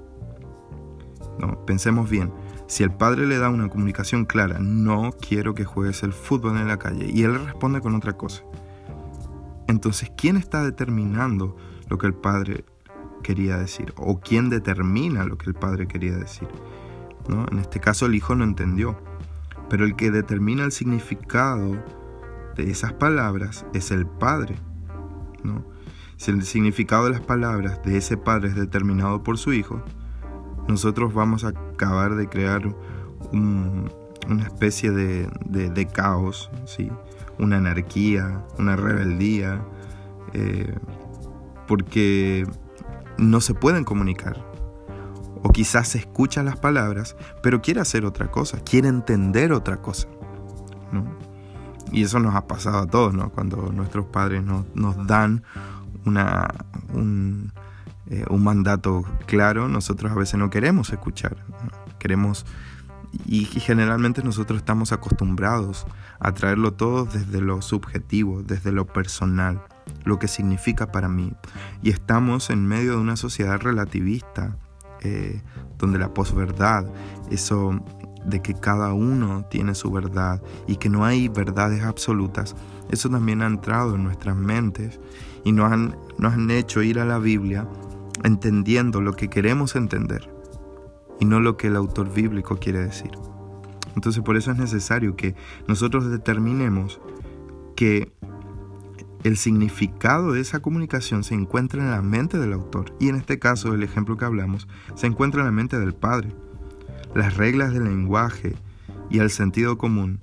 No, 1.39 1.65
pensemos 1.65 2.11
bien. 2.11 2.31
Si 2.67 2.83
el 2.83 2.93
padre 2.93 3.25
le 3.25 3.39
da 3.39 3.49
una 3.49 3.71
comunicación 3.71 4.27
clara, 4.27 4.59
no 4.61 5.13
quiero 5.13 5.55
que 5.55 5.65
juegues 5.65 6.03
el 6.03 6.13
fútbol 6.13 6.59
en 6.59 6.69
la 6.69 6.79
calle, 6.79 7.11
y 7.11 7.23
él 7.23 7.43
responde 7.43 7.81
con 7.81 7.95
otra 7.95 8.13
cosa. 8.13 8.43
Entonces, 9.69 10.13
¿quién 10.19 10.37
está 10.37 10.63
determinando 10.63 11.57
lo 11.89 11.97
que 11.97 12.09
el 12.09 12.15
padre 12.15 12.67
quería 13.23 13.57
decir? 13.57 13.95
¿O 13.97 14.21
quién 14.21 14.51
determina 14.51 15.25
lo 15.25 15.39
que 15.39 15.47
el 15.49 15.55
padre 15.55 15.89
quería 15.89 16.15
decir? 16.15 16.49
¿No? 17.27 17.47
En 17.51 17.59
este 17.59 17.81
caso 17.81 18.05
el 18.05 18.15
hijo 18.15 18.35
no 18.35 18.45
entendió. 18.45 19.01
Pero 19.71 19.87
el 19.87 19.97
que 19.97 20.11
determina 20.11 20.65
el 20.65 20.73
significado 20.73 21.83
de 22.59 22.71
esas 22.71 22.93
palabras 22.93 23.65
es 23.73 23.91
el 23.91 24.07
Padre. 24.07 24.57
¿no? 25.43 25.65
Si 26.17 26.31
el 26.31 26.43
significado 26.43 27.05
de 27.05 27.13
las 27.13 27.21
palabras 27.21 27.81
de 27.85 27.97
ese 27.97 28.17
Padre 28.17 28.49
es 28.49 28.57
determinado 28.57 29.23
por 29.23 29.39
su 29.39 29.53
Hijo, 29.53 29.83
nosotros 30.69 31.15
vamos 31.15 31.45
a 31.45 31.49
acabar 31.49 32.17
de 32.17 32.29
crear 32.29 32.75
una 33.33 34.43
especie 34.43 34.91
de, 34.91 35.89
caos, 35.93 36.51
¿sí? 36.67 36.91
una 37.39 37.57
anarquía, 37.57 38.45
una 38.59 38.77
rebeldía, 38.77 39.65
eh, 40.35 40.75
porque 41.67 42.47
no 43.17 43.41
se 43.41 43.55
pueden 43.55 43.85
comunicar 43.85 44.45
o 45.43 45.51
quizás 45.51 45.95
escucha 45.95 46.43
las 46.43 46.57
palabras, 46.59 47.17
pero 47.43 47.63
quiere 47.63 47.81
hacer 47.81 48.05
otra 48.05 48.31
cosa, 48.31 48.59
quiere 48.59 48.89
entender 48.89 49.53
otra 49.53 49.77
cosa. 49.81 50.09
Y 51.93 52.03
eso 52.03 52.19
nos 52.19 52.35
ha 52.35 52.47
pasado 52.47 52.79
a 52.79 52.87
todos, 52.87 53.15
¿no? 53.15 53.31
Cuando 53.31 53.73
nuestros 53.73 54.07
padres 54.07 54.43
nos, 54.43 55.07
dan 55.07 55.43
una, 56.05 56.49
eh, 58.11 58.25
un, 58.29 58.45
mandato 58.45 59.05
claro, 59.27 59.69
nosotros 59.69 60.13
a 60.13 60.15
veces 60.15 60.39
no 60.39 60.51
queremos 60.51 60.91
escuchar. 60.91 61.37
Queremos, 61.99 62.47
y, 63.27 63.45
generalmente 63.45 64.23
nosotros 64.23 64.59
estamos 64.59 64.93
acostumbrados 64.93 65.87
a 66.21 66.33
traerlo 66.33 66.73
todo 66.73 67.05
desde 67.05 67.41
lo 67.41 67.63
subjetivo, 67.63 68.43
desde 68.43 68.73
lo 68.73 68.87
personal, 68.87 69.63
lo 70.05 70.19
que 70.19 70.29
significa 70.29 70.93
para 70.93 71.09
mí. 71.09 71.33
Y 71.83 71.91
estamos 71.91 72.51
en 72.51 72.67
medio 72.67 72.93
de 72.93 72.99
una 72.99 73.17
sociedad 73.17 73.61
relativista 73.61 74.57
eh, 75.01 75.43
donde 75.79 75.99
la 75.99 76.13
posverdad, 76.13 76.87
eso 77.31 77.81
de 78.25 78.43
que 78.43 78.55
cada 78.55 78.93
uno 78.93 79.45
tiene 79.51 79.75
su 79.75 79.91
verdad 79.91 80.43
y 80.67 80.77
que 80.77 80.89
no 80.89 81.05
hay 81.05 81.29
verdades 81.29 81.83
absolutas, 81.83 82.55
eso 82.91 83.09
también 83.09 83.43
ha 83.43 83.47
entrado 83.47 83.95
en 83.95 84.05
nuestras 84.05 84.37
mentes 84.37 85.01
y 85.45 85.53
nos 85.53 85.73
han, 85.73 85.97
nos 86.19 86.35
han 86.35 86.51
hecho 86.51 86.83
ir 86.83 86.99
a 87.01 87.05
la 87.05 87.19
Biblia 87.19 87.69
entendiendo 88.25 89.01
lo 89.01 89.13
que 89.13 89.29
queremos 89.29 89.77
entender 89.77 90.31
y 91.21 91.25
no 91.25 91.41
lo 91.41 91.57
que 91.57 91.69
el 91.69 91.77
autor 91.77 92.13
bíblico 92.13 92.57
quiere 92.57 92.81
decir. 92.81 93.11
Entonces 93.95 94.23
por 94.23 94.37
eso 94.37 94.53
es 94.53 94.59
necesario 94.59 95.17
que 95.17 95.35
nosotros 95.67 96.11
determinemos 96.11 97.01
que 97.75 98.13
el 99.25 99.37
significado 99.37 100.33
de 100.33 100.41
esa 100.41 100.61
comunicación 100.61 101.25
se 101.25 101.35
encuentra 101.35 101.83
en 101.83 101.91
la 101.91 102.03
mente 102.03 102.39
del 102.39 102.53
autor 102.53 102.95
y 103.01 103.09
en 103.09 103.17
este 103.17 103.39
caso 103.39 103.75
el 103.75 103.83
ejemplo 103.83 104.17
que 104.17 104.25
hablamos 104.25 104.69
se 104.95 105.07
encuentra 105.07 105.41
en 105.41 105.47
la 105.47 105.53
mente 105.53 105.79
del 105.79 105.95
padre. 105.95 106.33
Las 107.15 107.37
reglas 107.37 107.73
del 107.73 107.85
lenguaje 107.85 108.55
y 109.11 109.19
el 109.19 109.31
sentido 109.31 109.79
común 109.79 110.21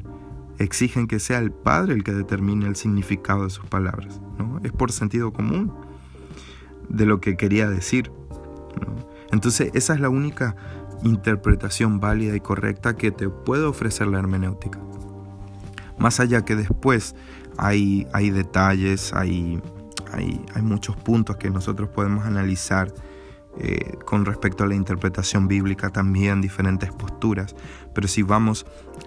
exigen 0.58 1.08
que 1.08 1.20
sea 1.20 1.40
el 1.40 1.52
padre 1.52 1.94
el 1.94 2.04
que 2.04 2.14
determine 2.14 2.68
el 2.68 2.76
significado 2.76 3.44
de 3.44 3.50
sus 3.50 3.66
palabras. 3.66 4.22
¿no? 4.38 4.60
Es 4.64 4.72
por 4.72 4.92
sentido 4.92 5.34
común 5.34 5.74
de 6.90 7.06
lo 7.06 7.20
que 7.20 7.36
quería 7.38 7.70
decir. 7.70 8.12
Entonces 9.32 9.72
esa 9.74 9.94
es 9.94 10.00
la 10.00 10.10
única 10.10 10.56
interpretación 11.04 12.00
válida 12.00 12.36
y 12.36 12.40
correcta 12.40 12.96
que 12.96 13.12
te 13.12 13.30
puede 13.30 13.64
ofrecer 13.64 14.08
la 14.08 14.20
hermenéutica. 14.20 14.80
Más 15.98 16.20
allá 16.20 16.44
que 16.44 16.56
después 16.56 17.16
hay, 17.58 18.08
hay 18.14 18.30
detalles, 18.30 19.14
hay, 19.14 19.62
hay, 20.12 20.62
muchos 20.62 20.96
puntos 20.96 21.38
que 21.38 21.50
nosotros 21.50 21.90
podemos 21.90 22.26
analizar 22.26 22.94
eh, 23.58 23.98
con 24.06 24.26
respecto 24.26 24.64
a 24.64 24.68
la 24.68 24.76
interpretación 24.76 25.48
bíblica, 25.48 25.90
también 25.90 26.42
diferentes 26.42 26.92
posturas. 26.92 27.56
Pero 27.94 28.08
si 28.08 28.22
vamos 28.22 28.66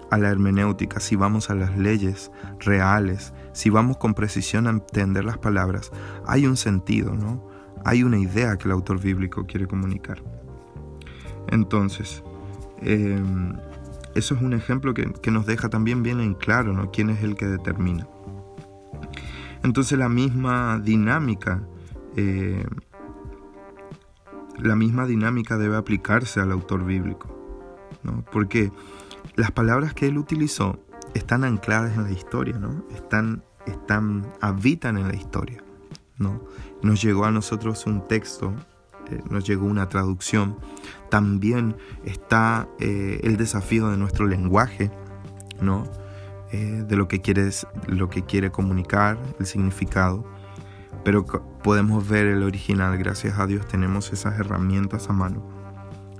a 0.09 0.17
la 0.17 0.29
hermenéutica, 0.29 0.99
si 0.99 1.15
vamos 1.15 1.49
a 1.49 1.55
las 1.55 1.77
leyes 1.77 2.31
reales, 2.59 3.33
si 3.53 3.69
vamos 3.69 3.97
con 3.97 4.15
precisión 4.15 4.65
a 4.65 4.71
entender 4.71 5.23
las 5.23 5.37
palabras, 5.37 5.91
hay 6.25 6.47
un 6.47 6.57
sentido, 6.57 7.13
¿no? 7.13 7.47
Hay 7.85 8.03
una 8.03 8.17
idea 8.17 8.57
que 8.57 8.65
el 8.65 8.71
autor 8.71 8.99
bíblico 8.99 9.45
quiere 9.45 9.67
comunicar. 9.67 10.21
Entonces, 11.49 12.23
em, 12.81 13.55
eso 14.15 14.35
es 14.35 14.41
un 14.41 14.53
ejemplo 14.53 14.93
que, 14.93 15.31
nos 15.31 15.45
deja 15.45 15.69
también 15.69 16.01
bien 16.03 16.19
en 16.19 16.33
claro, 16.33 16.73
¿no? 16.73 16.91
¿Quién 16.91 17.09
es 17.09 17.23
el 17.23 17.35
que 17.35 17.45
determina? 17.45 18.07
Entonces 19.63 19.97
la 19.99 20.09
misma 20.09 20.79
dinámica, 20.83 21.61
eh, 22.15 22.65
la 24.61 24.75
misma 24.75 25.05
dinámica 25.05 25.57
debe 25.57 25.77
aplicarse 25.77 26.39
al 26.39 26.51
autor 26.51 26.85
bíblico, 26.85 27.27
¿no? 28.03 28.23
porque 28.31 28.71
las 29.35 29.51
palabras 29.51 29.93
que 29.93 30.07
él 30.07 30.17
utilizó 30.17 30.79
están 31.13 31.43
ancladas 31.43 31.95
en 31.97 32.03
la 32.03 32.11
historia, 32.11 32.57
¿no? 32.57 32.83
están, 32.93 33.43
están, 33.65 34.27
habitan 34.41 34.97
en 34.97 35.07
la 35.07 35.15
historia. 35.15 35.63
¿no? 36.19 36.41
Nos 36.83 37.01
llegó 37.01 37.25
a 37.25 37.31
nosotros 37.31 37.85
un 37.87 38.07
texto, 38.07 38.53
eh, 39.09 39.21
nos 39.29 39.45
llegó 39.45 39.65
una 39.65 39.89
traducción, 39.89 40.57
también 41.09 41.75
está 42.05 42.67
eh, 42.79 43.19
el 43.23 43.37
desafío 43.37 43.89
de 43.89 43.97
nuestro 43.97 44.27
lenguaje, 44.27 44.91
¿no? 45.61 45.85
Eh, 46.51 46.83
de 46.87 46.95
lo 46.95 47.07
que, 47.07 47.21
quieres, 47.21 47.67
lo 47.87 48.09
que 48.09 48.23
quiere 48.23 48.51
comunicar, 48.51 49.19
el 49.39 49.45
significado. 49.45 50.25
Pero 51.03 51.25
podemos 51.63 52.07
ver 52.07 52.27
el 52.27 52.43
original, 52.43 52.97
gracias 52.97 53.39
a 53.39 53.47
Dios 53.47 53.67
tenemos 53.67 54.11
esas 54.13 54.39
herramientas 54.39 55.09
a 55.09 55.13
mano 55.13 55.43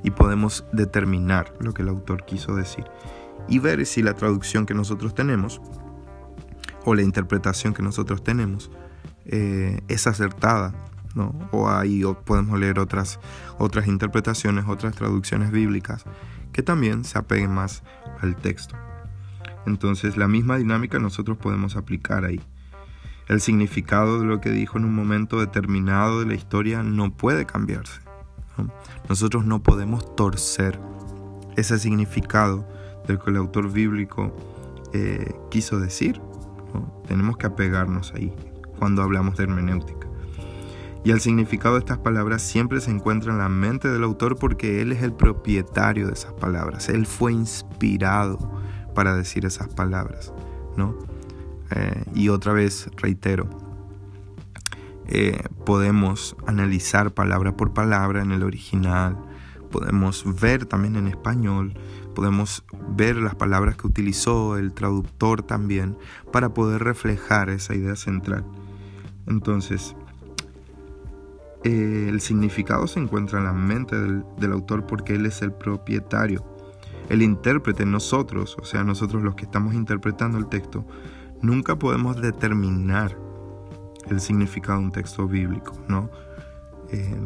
y 0.04 0.12
podemos 0.12 0.66
determinar 0.72 1.54
lo 1.60 1.74
que 1.74 1.82
el 1.82 1.90
autor 1.90 2.26
quiso 2.26 2.56
decir 2.56 2.86
y 3.48 3.60
ver 3.60 3.86
si 3.86 4.02
la 4.02 4.14
traducción 4.14 4.66
que 4.66 4.74
nosotros 4.74 5.16
tenemos 5.16 5.62
o 6.86 6.96
la 6.96 7.02
interpretación 7.02 7.74
que 7.74 7.82
nosotros 7.82 8.24
tenemos 8.24 8.72
eh, 9.26 9.82
es 9.88 10.08
acertada. 10.08 10.74
¿no? 11.16 11.34
O 11.52 11.70
ahí 11.70 12.04
podemos 12.26 12.60
leer 12.60 12.80
otras, 12.80 13.20
otras 13.58 13.88
interpretaciones, 13.88 14.66
otras 14.68 14.96
traducciones 14.96 15.52
bíblicas 15.52 16.06
que 16.54 16.62
también 16.62 17.04
se 17.04 17.18
apeguen 17.18 17.52
más 17.52 17.84
al 18.22 18.36
texto. 18.36 18.76
Entonces 19.66 20.18
la 20.18 20.28
misma 20.28 20.58
dinámica 20.58 21.00
nosotros 21.00 21.38
podemos 21.38 21.76
aplicar 21.76 22.26
ahí. 22.26 22.42
El 23.30 23.42
significado 23.42 24.20
de 24.20 24.26
lo 24.26 24.42
que 24.42 24.50
dijo 24.50 24.80
en 24.80 24.86
un 24.86 24.96
momento 24.96 25.40
determinado 25.40 26.20
de 26.20 26.26
la 26.26 26.34
historia 26.34 26.82
no 26.82 27.12
puede 27.16 27.46
cambiarse. 27.46 28.02
Nosotros 29.08 29.46
no 29.46 29.62
podemos 29.62 30.16
torcer 30.16 30.80
ese 31.56 31.78
significado 31.78 32.68
del 33.08 33.20
que 33.20 33.30
el 33.30 33.38
autor 33.38 33.72
bíblico 33.72 34.36
eh, 34.94 35.32
quiso 35.52 35.80
decir. 35.80 36.20
Tenemos 37.08 37.38
que 37.38 37.46
apegarnos 37.46 38.14
ahí 38.16 38.34
cuando 38.80 39.04
hablamos 39.04 39.38
de 39.38 39.44
hermenéutica. 39.44 40.08
Y 41.04 41.12
el 41.12 41.22
significado 41.22 41.76
de 41.76 41.82
estas 41.82 42.00
palabras 42.00 42.42
siempre 42.42 42.82
se 42.82 42.90
encuentra 42.90 43.32
en 43.32 43.38
la 43.38 43.48
mente 43.48 43.90
del 43.90 44.04
autor 44.04 44.38
porque 44.38 44.82
él 44.82 44.92
es 44.92 45.04
el 45.04 45.14
propietario 45.14 46.08
de 46.08 46.14
esas 46.14 46.34
palabras. 46.34 46.90
Él 46.90 47.06
fue 47.06 47.32
inspirado 47.32 48.40
para 48.96 49.16
decir 49.16 49.46
esas 49.46 49.68
palabras, 49.68 50.34
¿no? 50.76 50.98
Eh, 51.72 52.04
y 52.16 52.30
otra 52.30 52.54
vez 52.54 52.90
reitero, 52.98 53.50
eh, 55.08 55.44
podemos 55.66 56.36
analizar 56.46 57.12
palabra 57.12 57.58
por 57.58 57.74
palabra 57.74 58.22
en 58.22 58.32
el 58.32 58.44
original, 58.44 59.18
podemos 59.72 60.24
ver 60.40 60.66
también 60.66 60.96
en 60.96 61.08
español, 61.08 61.74
podemos 62.14 62.64
ver 62.96 63.16
las 63.16 63.36
palabras 63.36 63.76
que 63.76 63.88
utilizó 63.88 64.58
el 64.58 64.74
traductor 64.74 65.42
también 65.44 65.98
para 66.32 66.54
poder 66.54 66.84
reflejar 66.84 67.50
esa 67.50 67.76
idea 67.76 67.96
central. 67.96 68.46
Entonces, 69.28 69.96
eh, 71.64 72.08
el 72.10 72.22
significado 72.22 72.88
se 72.88 73.00
encuentra 73.00 73.40
en 73.40 73.46
la 73.46 73.54
mente 73.54 73.96
del, 74.00 74.24
del 74.38 74.52
autor 74.54 74.86
porque 74.86 75.16
él 75.16 75.26
es 75.26 75.42
el 75.42 75.52
propietario. 75.52 76.46
El 77.10 77.24
intérprete, 77.24 77.86
nosotros, 77.86 78.58
o 78.62 78.66
sea, 78.66 78.84
nosotros 78.84 79.24
los 79.24 79.36
que 79.36 79.46
estamos 79.46 79.74
interpretando 79.74 80.38
el 80.38 80.48
texto, 80.48 80.86
nunca 81.42 81.78
podemos 81.78 82.22
determinar 82.22 83.18
el 84.10 84.20
significado 84.20 84.80
de 84.80 84.86
un 84.86 84.92
texto 84.92 85.28
bíblico, 85.28 85.74
¿no? 85.88 86.10
Eh, 86.92 87.20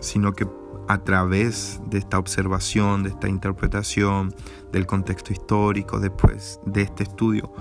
sino 0.00 0.32
que 0.32 0.46
a 0.88 0.98
través 0.98 1.80
de 1.88 1.98
esta 1.98 2.18
observación, 2.18 3.04
de 3.04 3.10
esta 3.10 3.28
interpretación, 3.28 4.34
del 4.72 4.86
contexto 4.86 5.32
histórico, 5.32 6.00
después 6.00 6.60
de 6.66 6.82
este 6.82 7.04
estudio, 7.04 7.52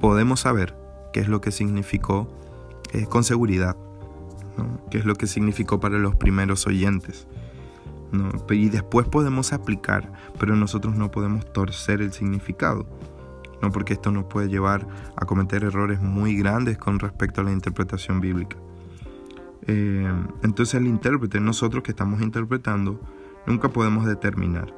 podemos 0.00 0.40
saber 0.40 0.76
qué 1.12 1.20
es 1.20 1.28
lo 1.28 1.40
que 1.40 1.50
significó 1.50 2.28
eh, 2.92 3.06
con 3.06 3.24
seguridad, 3.24 3.76
qué 4.90 4.98
es 4.98 5.04
lo 5.04 5.16
que 5.16 5.26
significó 5.26 5.80
para 5.80 5.98
los 5.98 6.14
primeros 6.14 6.66
oyentes. 6.66 7.26
Y 8.50 8.68
después 8.68 9.08
podemos 9.08 9.52
aplicar, 9.52 10.12
pero 10.38 10.54
nosotros 10.54 10.94
no 10.94 11.10
podemos 11.10 11.52
torcer 11.52 12.00
el 12.00 12.12
significado. 12.12 12.86
¿No? 13.62 13.70
porque 13.70 13.94
esto 13.94 14.10
nos 14.10 14.24
puede 14.24 14.48
llevar 14.48 14.86
a 15.16 15.26
cometer 15.26 15.64
errores 15.64 16.00
muy 16.00 16.36
grandes 16.36 16.78
con 16.78 16.98
respecto 16.98 17.40
a 17.40 17.44
la 17.44 17.52
interpretación 17.52 18.20
bíblica. 18.20 18.56
Eh, 19.66 20.12
entonces 20.42 20.74
el 20.74 20.86
intérprete, 20.86 21.40
nosotros 21.40 21.82
que 21.82 21.90
estamos 21.90 22.20
interpretando, 22.22 23.00
nunca 23.46 23.68
podemos 23.68 24.06
determinar, 24.06 24.72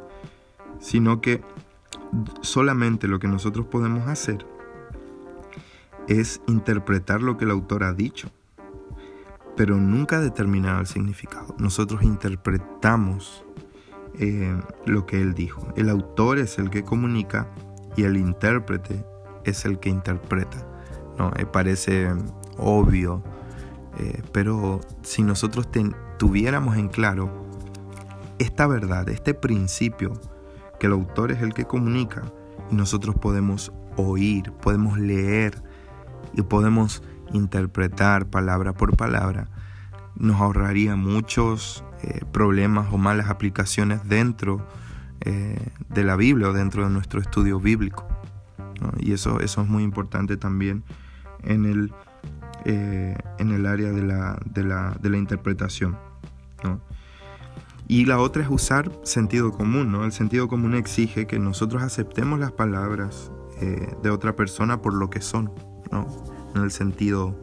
sino 0.81 1.21
que 1.21 1.43
solamente 2.41 3.09
lo 3.09 3.19
que 3.19 3.29
nosotros 3.29 3.67
podemos 3.67 4.09
hacer 4.09 4.47
es 6.09 6.41
interpretar 6.47 7.23
lo 7.23 7.37
que 7.37 7.45
el 7.45 7.51
autor 7.51 7.85
ha 7.85 7.93
dicho, 7.93 8.31
pero 9.57 9.77
nunca 9.77 10.21
determinar 10.21 10.81
el 10.81 10.87
significado. 10.87 11.55
Nosotros 11.59 12.03
interpretamos 12.03 13.45
eh, 14.19 14.59
lo 14.87 15.05
que 15.05 15.21
él 15.21 15.35
dijo. 15.35 15.69
El 15.77 15.91
autor 15.91 16.38
es 16.38 16.59
el 16.59 16.71
que 16.71 16.83
comunica 16.83 17.47
y 17.99 18.05
el 18.05 18.17
intérprete 18.17 19.05
es 19.43 19.65
el 19.65 19.81
que 19.81 19.89
interpreta. 19.89 20.65
¿no? 21.19 21.33
Eh, 21.37 21.47
parece 21.47 22.15
obvio, 22.57 23.25
eh, 23.99 24.23
pero 24.33 24.81
si 25.03 25.23
nosotros 25.23 25.69
tuviéramos 26.17 26.77
en 26.77 26.89
claro 26.89 27.29
esta 28.39 28.69
verdad, 28.69 29.09
este 29.09 29.35
principio, 29.35 30.13
que 30.79 30.87
el 30.87 30.93
autor 30.93 31.33
es 31.33 31.43
el 31.43 31.55
que 31.55 31.65
comunica 31.65 32.23
y 32.71 32.77
nosotros 32.77 33.17
podemos 33.17 33.73
oír, 33.97 34.53
podemos 34.53 34.97
leer 34.97 35.61
y 36.35 36.43
podemos 36.43 37.03
interpretar 37.33 38.27
palabra 38.27 38.75
por 38.75 38.97
palabra, 38.97 39.49
nos 40.15 40.41
ahorraría 40.41 40.95
muchos 40.95 41.83
eh, 42.05 42.21
problemas 42.31 42.93
o 42.93 42.97
malas 42.97 43.29
aplicaciones 43.29 44.09
dentro 44.09 44.65
eh, 45.20 45.59
de 45.88 46.04
la 46.04 46.16
Biblia 46.16 46.48
o 46.48 46.52
dentro 46.52 46.85
de 46.85 46.90
nuestro 46.90 47.20
estudio 47.20 47.59
bíblico. 47.59 48.07
Y 49.00 49.12
eso, 49.12 49.40
eso 49.40 49.62
es 49.62 49.68
muy 49.68 49.83
importante 49.83 50.37
también 50.37 50.85
en 51.42 51.64
el, 51.64 51.92
eh, 52.64 53.16
en 53.38 53.50
el 53.50 53.66
área 53.66 53.90
de 53.90 54.02
la, 54.02 54.38
de 54.44 54.62
la, 54.62 54.96
de 55.00 55.11
la 55.11 55.16
interpretación. 55.16 55.96
Y 57.88 58.04
la 58.04 58.20
otra 58.20 58.42
es 58.42 58.48
usar 58.50 58.92
sentido 59.02 59.50
común. 59.50 59.90
¿no? 59.90 60.04
El 60.04 60.12
sentido 60.12 60.46
común 60.46 60.74
exige 60.74 61.26
que 61.26 61.38
nosotros 61.38 61.83
aceptemos 61.83 62.38
las 62.38 62.52
palabras 62.52 63.33
eh, 63.61 63.92
de 64.02 64.11
otra 64.11 64.37
persona 64.37 64.81
por 64.81 64.94
lo 64.94 65.11
que 65.11 65.20
son. 65.20 65.50
¿no? 65.90 66.07
En 66.54 66.62
el 66.62 66.70
sentido, 66.70 67.35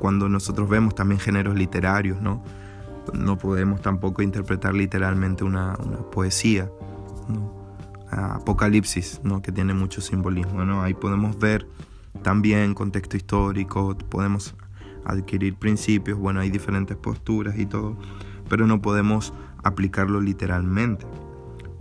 cuando 0.00 0.28
nosotros 0.28 0.68
vemos 0.68 0.94
también 0.94 1.20
géneros 1.20 1.54
literarios, 1.54 2.20
¿no? 2.20 2.42
No 3.12 3.38
podemos 3.38 3.80
tampoco 3.82 4.22
interpretar 4.22 4.74
literalmente 4.74 5.44
una, 5.44 5.74
poesía. 6.12 6.70
Apocalipsis, 8.10 9.20
¿no? 9.24 9.42
que 9.42 9.50
tiene 9.50 9.74
mucho 9.74 10.00
simbolismo. 10.00 10.64
¿no? 10.64 10.82
Ahí 10.82 10.94
podemos 10.94 11.36
ver 11.38 11.66
también 12.22 12.74
contexto 12.74 13.16
histórico, 13.16 13.96
podemos 14.08 14.54
adquirir 15.04 15.56
principios, 15.56 16.18
bueno, 16.18 16.40
hay 16.40 16.50
diferentes 16.50 16.96
posturas 16.96 17.58
y 17.58 17.66
todo, 17.66 17.96
pero 18.48 18.66
no 18.66 18.80
podemos 18.80 19.34
aplicarlo 19.62 20.20
literalmente. 20.20 21.06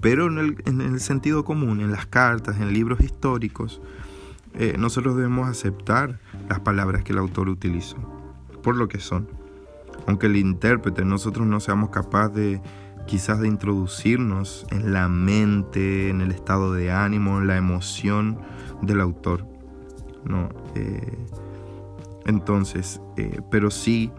Pero 0.01 0.27
en 0.27 0.81
el, 0.81 0.99
sentido 0.99 1.45
común, 1.45 1.79
en 1.79 1.91
las 1.91 2.05
cartas, 2.05 2.59
en 2.59 2.73
libros 2.73 2.99
históricos, 2.99 3.81
eh, 4.53 4.75
nosotros 4.77 5.15
debemos 5.15 5.47
aceptar 5.47 6.19
las 6.49 6.59
palabras 6.59 7.03
que 7.03 7.13
el 7.13 7.19
autor 7.19 7.47
utilizó, 7.47 7.97
por 8.61 8.75
lo 8.75 8.89
que 8.89 8.99
son 8.99 9.29
aunque 10.07 10.27
el 10.27 10.35
intérprete, 10.35 11.05
nosotros 11.05 11.47
no 11.47 11.59
seamos 11.59 11.89
capaces 11.89 12.35
de 12.35 12.61
quizás 13.05 13.39
de 13.39 13.47
introducirnos 13.47 14.65
en 14.71 14.93
la 14.93 15.09
mente, 15.09 16.09
en 16.09 16.21
el 16.21 16.31
estado 16.31 16.73
de 16.73 16.91
ánimo, 16.91 17.39
en 17.39 17.47
la 17.47 17.57
emoción 17.57 18.39
del 18.81 19.01
autor. 19.01 19.45
¿no? 20.23 20.49
Eh, 20.75 21.17
entonces, 22.25 23.01
eh, 23.17 23.41
pero 23.51 23.69
sí 23.71 24.11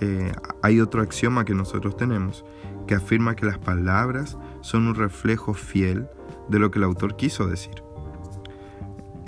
eh, 0.00 0.32
hay 0.62 0.80
otro 0.80 1.02
axioma 1.02 1.44
que 1.44 1.54
nosotros 1.54 1.96
tenemos 1.96 2.44
que 2.86 2.94
afirma 2.94 3.36
que 3.36 3.46
las 3.46 3.58
palabras 3.58 4.38
son 4.62 4.88
un 4.88 4.94
reflejo 4.94 5.54
fiel 5.54 6.08
de 6.48 6.58
lo 6.58 6.70
que 6.70 6.78
el 6.78 6.84
autor 6.84 7.16
quiso 7.16 7.46
decir. 7.46 7.82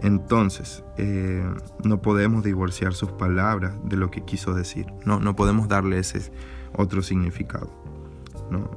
Entonces, 0.03 0.85
eh, 0.99 1.49
no 1.85 2.03
podemos 2.03 2.43
divorciar 2.43 2.93
sus 2.93 3.13
palabras 3.13 3.75
de 3.85 3.97
lo 3.97 4.11
que 4.11 4.25
quiso 4.25 4.53
decir. 4.53 4.87
No, 5.07 5.21
no 5.21 5.37
podemos 5.37 5.69
darle 5.69 5.99
ese 5.99 6.33
otro 6.77 7.03
significado. 7.03 7.71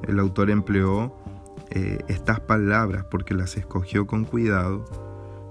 El 0.07 0.19
autor 0.19 0.49
empleó 0.49 1.13
eh, 1.71 1.97
estas 2.07 2.39
palabras 2.39 3.05
porque 3.09 3.33
las 3.33 3.57
escogió 3.57 4.07
con 4.07 4.23
cuidado 4.23 4.85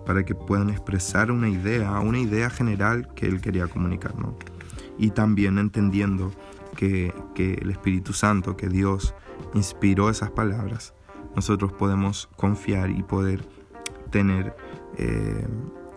para 0.06 0.24
que 0.24 0.34
puedan 0.34 0.70
expresar 0.70 1.30
una 1.30 1.48
idea, 1.48 1.98
una 2.00 2.18
idea 2.18 2.50
general 2.50 3.08
que 3.14 3.26
él 3.26 3.40
quería 3.40 3.66
comunicar. 3.66 4.14
Y 4.96 5.10
también 5.10 5.58
entendiendo 5.58 6.30
que, 6.76 7.12
el 7.36 7.70
Espíritu 7.70 8.12
Santo, 8.12 8.56
que 8.56 8.68
Dios 8.68 9.14
inspiró 9.54 10.10
esas 10.10 10.30
palabras, 10.30 10.94
nosotros 11.34 11.72
podemos 11.72 12.28
confiar 12.36 12.90
y 12.90 13.02
poder 13.02 13.44
tener 14.10 14.54
eh, 14.98 15.46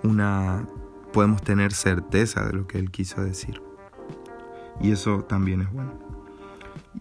una, 0.03 0.67
podemos 1.13 1.41
tener 1.41 1.73
certeza 1.73 2.45
de 2.45 2.53
lo 2.53 2.67
que 2.67 2.79
Él 2.79 2.91
quiso 2.91 3.23
decir. 3.23 3.61
Y 4.81 4.91
eso 4.91 5.23
también 5.23 5.61
es 5.61 5.71
bueno. 5.71 5.93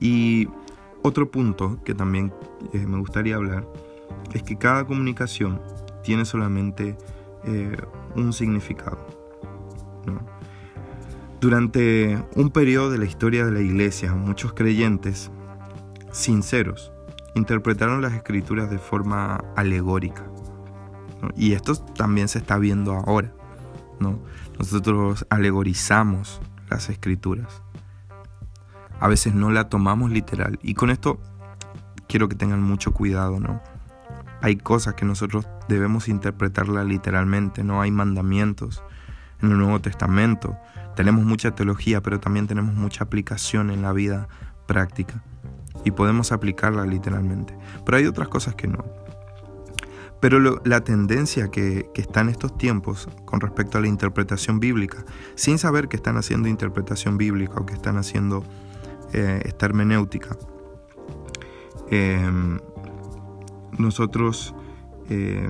Y 0.01 0.49
otro 1.03 1.31
punto 1.31 1.79
que 1.85 1.95
también 1.95 2.33
eh, 2.73 2.87
me 2.87 2.99
gustaría 2.99 3.37
hablar 3.37 3.67
es 4.33 4.43
que 4.43 4.57
cada 4.57 4.87
comunicación 4.87 5.61
tiene 6.03 6.25
solamente 6.25 6.97
eh, 7.45 7.77
un 8.15 8.33
significado. 8.33 8.99
Durante 11.41 12.25
un 12.35 12.51
periodo 12.51 12.91
de 12.91 12.99
la 12.99 13.05
historia 13.05 13.45
de 13.45 13.53
la 13.53 13.61
iglesia, 13.61 14.15
muchos 14.15 14.53
creyentes 14.53 15.31
sinceros 16.11 16.93
interpretaron 17.35 18.01
las 18.01 18.15
escrituras 18.15 18.71
de 18.71 18.79
forma 18.79 19.45
alegórica. 19.55 20.25
Y 21.37 21.53
esto 21.53 21.75
también 21.77 22.29
se 22.29 22.39
está 22.39 22.59
viendo 22.59 22.93
ahora. 22.93 23.33
¿no? 23.99 24.19
Nosotros 24.59 25.27
alegorizamos 25.31 26.41
las 26.69 26.89
escrituras. 26.89 27.63
A 29.01 29.09
veces 29.09 29.35
no 29.35 29.51
la 29.51 29.69
tomamos 29.69 30.11
literal. 30.11 30.59
Y 30.63 30.75
con 30.75 30.91
esto 30.91 31.21
quiero 32.09 32.29
que 32.29 32.37
tengan 32.37 32.63
mucho 32.63 32.93
cuidado, 32.93 33.41
¿no? 33.41 33.61
Hay 34.43 34.57
cosas 34.57 34.95
que 34.95 35.05
nosotros 35.05 35.47
debemos 35.69 36.09
interpretarla 36.09 36.85
literalmente, 36.85 37.65
¿no? 37.65 37.81
Hay 37.83 37.91
mandamientos 37.91 38.83
en 39.43 39.51
el 39.51 39.59
Nuevo 39.59 39.81
Testamento. 39.81 40.57
Tenemos 40.95 41.25
mucha 41.25 41.55
teología, 41.55 42.03
pero 42.03 42.21
también 42.21 42.47
tenemos 42.47 42.75
mucha 42.75 43.05
aplicación 43.05 43.71
en 43.71 43.83
la 43.83 43.93
vida 43.93 44.29
práctica. 44.67 45.23
Y 45.85 45.91
podemos 45.91 46.33
aplicarla 46.33 46.87
literalmente. 46.87 47.57
Pero 47.85 47.99
hay 47.99 48.07
otras 48.07 48.29
cosas 48.29 48.55
que 48.55 48.67
no. 48.67 48.85
Pero 50.29 50.61
la 50.65 50.81
tendencia 50.81 51.53
que, 51.53 51.89
está 51.95 52.21
en 52.21 52.31
estos 52.31 52.59
tiempos 52.59 53.09
con 53.27 53.41
respecto 53.41 53.79
a 53.79 53.81
la 53.81 53.87
interpretación 53.87 54.59
bíblica, 54.59 55.05
sin 55.37 55.57
saber 55.57 55.87
que 55.87 55.95
están 55.95 56.17
haciendo 56.17 56.49
interpretación 56.49 57.17
bíblica 57.17 57.55
o 57.61 57.65
que 57.65 57.75
están 57.75 57.97
haciendo 57.97 58.43
eh, 59.13 59.41
esta 59.45 59.67
hermenéutica, 59.67 60.37
em, 61.93 62.59
nosotros 63.79 64.53
eh, 65.11 65.49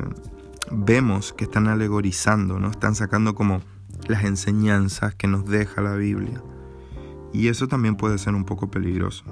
vemos 0.70 1.32
que 1.32 1.44
están 1.44 1.68
alegorizando, 1.68 2.60
¿no? 2.60 2.70
están 2.70 2.94
sacando 2.94 3.34
como 3.34 3.62
las 4.08 4.24
enseñanzas 4.24 5.14
que 5.14 5.26
nos 5.26 5.46
deja 5.46 5.80
la 5.80 5.94
Biblia. 5.94 6.42
Y 7.32 7.48
eso 7.48 7.66
también 7.66 7.96
puede 7.96 8.18
ser 8.18 8.34
un 8.34 8.44
poco 8.44 8.70
peligroso, 8.70 9.24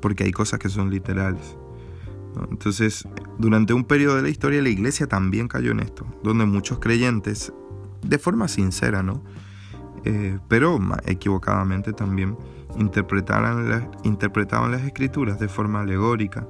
porque 0.00 0.22
hay 0.22 0.30
cosas 0.30 0.60
que 0.60 0.68
son 0.68 0.90
literales. 0.90 1.56
Entonces, 2.50 3.06
Durante 3.38 3.74
un 3.74 3.84
periodo 3.84 4.16
de 4.16 4.22
la 4.22 4.28
historia 4.28 4.62
la 4.62 4.68
iglesia 4.68 5.08
también 5.08 5.48
cayó 5.48 5.72
en 5.72 5.80
esto, 5.80 6.06
donde 6.22 6.46
muchos 6.46 6.78
creyentes, 6.78 7.52
de 8.02 8.18
forma 8.18 8.46
sincera, 8.48 9.02
¿no? 9.02 9.22
Eh, 10.04 10.38
pero 10.48 10.78
equivocadamente 11.04 11.92
también, 11.92 12.36
interpretaban 12.76 14.70
las 14.70 14.82
escrituras 14.82 15.40
de 15.40 15.48
forma 15.48 15.80
alegórica. 15.80 16.46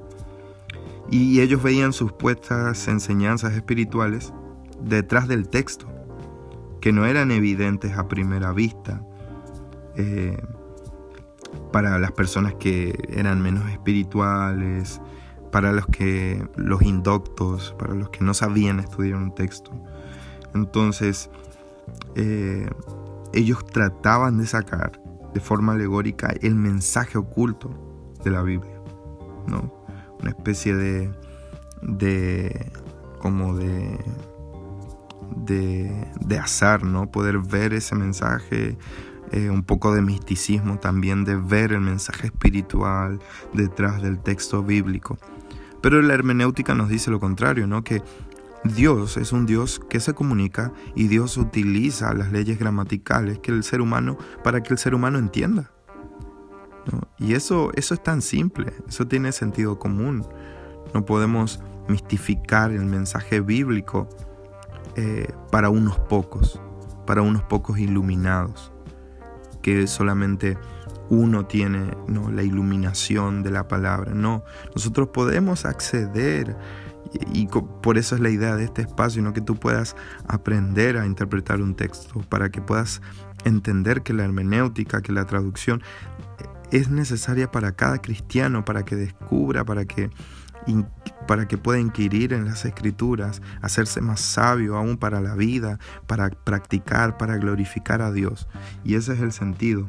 Y 1.11 1.41
ellos 1.41 1.63
veían 1.63 1.93
sus 1.93 2.13
puestas 2.13 2.87
enseñanzas 2.89 3.55
espirituales 3.55 4.33
detrás 4.83 5.27
del 5.27 5.49
texto, 5.49 5.87
que 6.81 6.93
no 6.93 7.07
eran 7.07 7.31
evidentes 7.31 7.97
a 7.97 8.09
primera 8.09 8.53
vista. 8.53 9.03
Eh, 9.97 10.37
para 11.73 11.99
las 11.99 12.13
personas 12.13 12.55
que 12.55 12.97
eran 13.09 13.41
menos 13.41 13.69
espirituales, 13.71 15.01
para 15.55 15.73
los 15.73 15.87
que 15.87 16.45
los 16.57 16.83
indoctos, 16.83 17.77
para 17.79 17.95
los 17.95 18.11
que 18.11 18.25
no 18.25 18.35
sabían 18.35 18.81
estudiar 18.81 19.15
un 19.15 19.33
texto. 19.37 19.71
Entonces, 20.53 21.31
eh, 22.17 22.69
ellos 23.33 23.65
trataban 23.65 24.39
de 24.39 24.49
sacar 24.49 25.01
de 25.33 25.39
forma 25.39 25.75
alegórica 25.75 26.35
el 26.43 26.57
mensaje 26.57 27.19
oculto 27.19 27.71
de 28.25 28.33
la 28.33 28.43
Biblia, 28.43 28.81
¿no? 29.47 29.73
Una 30.21 30.31
especie 30.31 30.75
de, 30.75 31.13
de 31.83 32.73
como 33.21 33.55
de, 33.55 33.97
de, 35.37 36.11
de 36.21 36.37
azar, 36.37 36.83
¿no? 36.83 37.13
Poder 37.13 37.39
ver 37.39 37.75
ese 37.75 37.95
mensaje, 37.95 38.77
eh, 39.31 39.51
un 39.51 39.63
poco 39.63 39.95
de 39.95 40.03
misticismo 40.03 40.81
también, 40.81 41.25
de 41.25 41.37
ver 41.37 41.71
el 41.71 41.81
mensaje 41.81 42.27
espiritual 42.27 43.21
detrás 43.53 44.03
del 44.03 44.19
texto 44.19 44.65
bíblico. 44.65 45.17
Pero 45.85 46.01
la 46.01 46.15
hermenéutica 46.15 46.75
nos 46.75 46.89
dice 46.89 47.11
lo 47.11 47.21
contrario, 47.21 47.67
¿no? 47.67 47.85
Que 47.85 48.03
Dios 48.65 49.19
es 49.19 49.33
un 49.33 49.45
Dios 49.45 49.83
que 49.91 50.01
se 50.01 50.15
comunica 50.15 50.73
y 50.95 51.09
Dios 51.09 51.37
utiliza 51.37 52.15
las 52.15 52.33
leyes 52.33 52.59
gramaticales 52.59 53.39
que 53.39 53.53
el 53.53 53.63
ser 53.63 53.83
humano 53.83 54.17
para 54.43 54.63
que 54.63 54.73
el 54.73 54.79
ser 54.79 54.95
humano 54.95 55.19
entienda. 55.19 55.71
Y 57.19 57.35
eso, 57.35 57.71
eso 57.75 57.93
es 57.93 58.03
tan 58.03 58.23
simple, 58.23 58.73
eso 58.89 59.07
tiene 59.07 59.31
sentido 59.31 59.79
común. 59.79 60.27
No 60.95 61.05
podemos 61.05 61.61
mistificar 61.87 62.71
el 62.71 62.87
mensaje 62.87 63.41
bíblico 63.41 64.09
eh, 64.97 65.31
para 65.51 65.69
unos 65.69 65.99
pocos, 65.99 66.63
para 67.07 67.21
unos 67.21 67.43
pocos 67.43 67.79
iluminados, 67.79 68.73
que 69.61 69.87
solamente 69.87 70.57
uno 71.11 71.47
tiene 71.47 71.97
¿no? 72.09 72.31
la 72.31 72.43
iluminación 72.43 73.43
de 73.43 73.51
la 73.51 73.69
palabra. 73.69 74.15
No, 74.15 74.45
nosotros 74.75 75.09
podemos 75.09 75.65
acceder 75.65 76.57
y, 77.33 77.47
por 77.47 77.99
eso 77.99 78.15
es 78.15 78.21
la 78.21 78.31
idea 78.31 78.57
de 78.57 78.65
este 78.65 78.83
espacio, 78.83 79.23
¿no? 79.23 79.33
que 79.33 79.41
tú 79.41 79.57
puedas 79.57 79.97
aprender 80.27 80.97
a 80.97 81.07
interpretar 81.07 81.61
un 81.61 81.75
texto, 81.75 82.21
para 82.29 82.51
que 82.51 82.61
puedas 82.61 83.01
entender 83.45 84.03
que 84.03 84.13
la 84.13 84.25
hermenéutica, 84.25 85.03
que 85.03 85.13
la 85.13 85.27
traducción 85.27 85.83
es 86.71 86.89
necesaria 86.89 87.51
para 87.51 87.73
cada 87.73 88.01
cristiano, 88.01 88.65
para 88.65 88.85
que 88.85 88.97
descubra, 88.97 89.65
para 89.65 89.85
que, 89.85 90.11
para 91.29 91.47
que 91.47 91.59
pueda 91.59 91.79
inquirir 91.79 92.33
en 92.33 92.47
las 92.47 92.65
escrituras, 92.65 93.43
hacerse 93.63 94.01
más 94.01 94.21
sabio 94.21 94.77
aún 94.77 94.97
para 94.97 95.21
la 95.21 95.35
vida, 95.35 95.79
para 96.07 96.31
practicar, 96.31 97.17
para 97.17 97.37
glorificar 97.37 98.03
a 98.03 98.11
Dios. 98.11 98.49
Y 98.83 98.97
ese 98.97 99.13
es 99.13 99.21
el 99.21 99.33
sentido. 99.33 99.89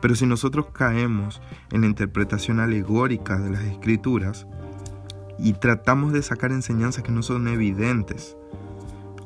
Pero 0.00 0.14
si 0.14 0.26
nosotros 0.26 0.66
caemos 0.72 1.40
en 1.72 1.82
la 1.82 1.86
interpretación 1.86 2.60
alegórica 2.60 3.38
de 3.38 3.50
las 3.50 3.62
escrituras 3.62 4.46
y 5.38 5.54
tratamos 5.54 6.12
de 6.12 6.22
sacar 6.22 6.52
enseñanzas 6.52 7.02
que 7.02 7.12
no 7.12 7.22
son 7.22 7.48
evidentes, 7.48 8.36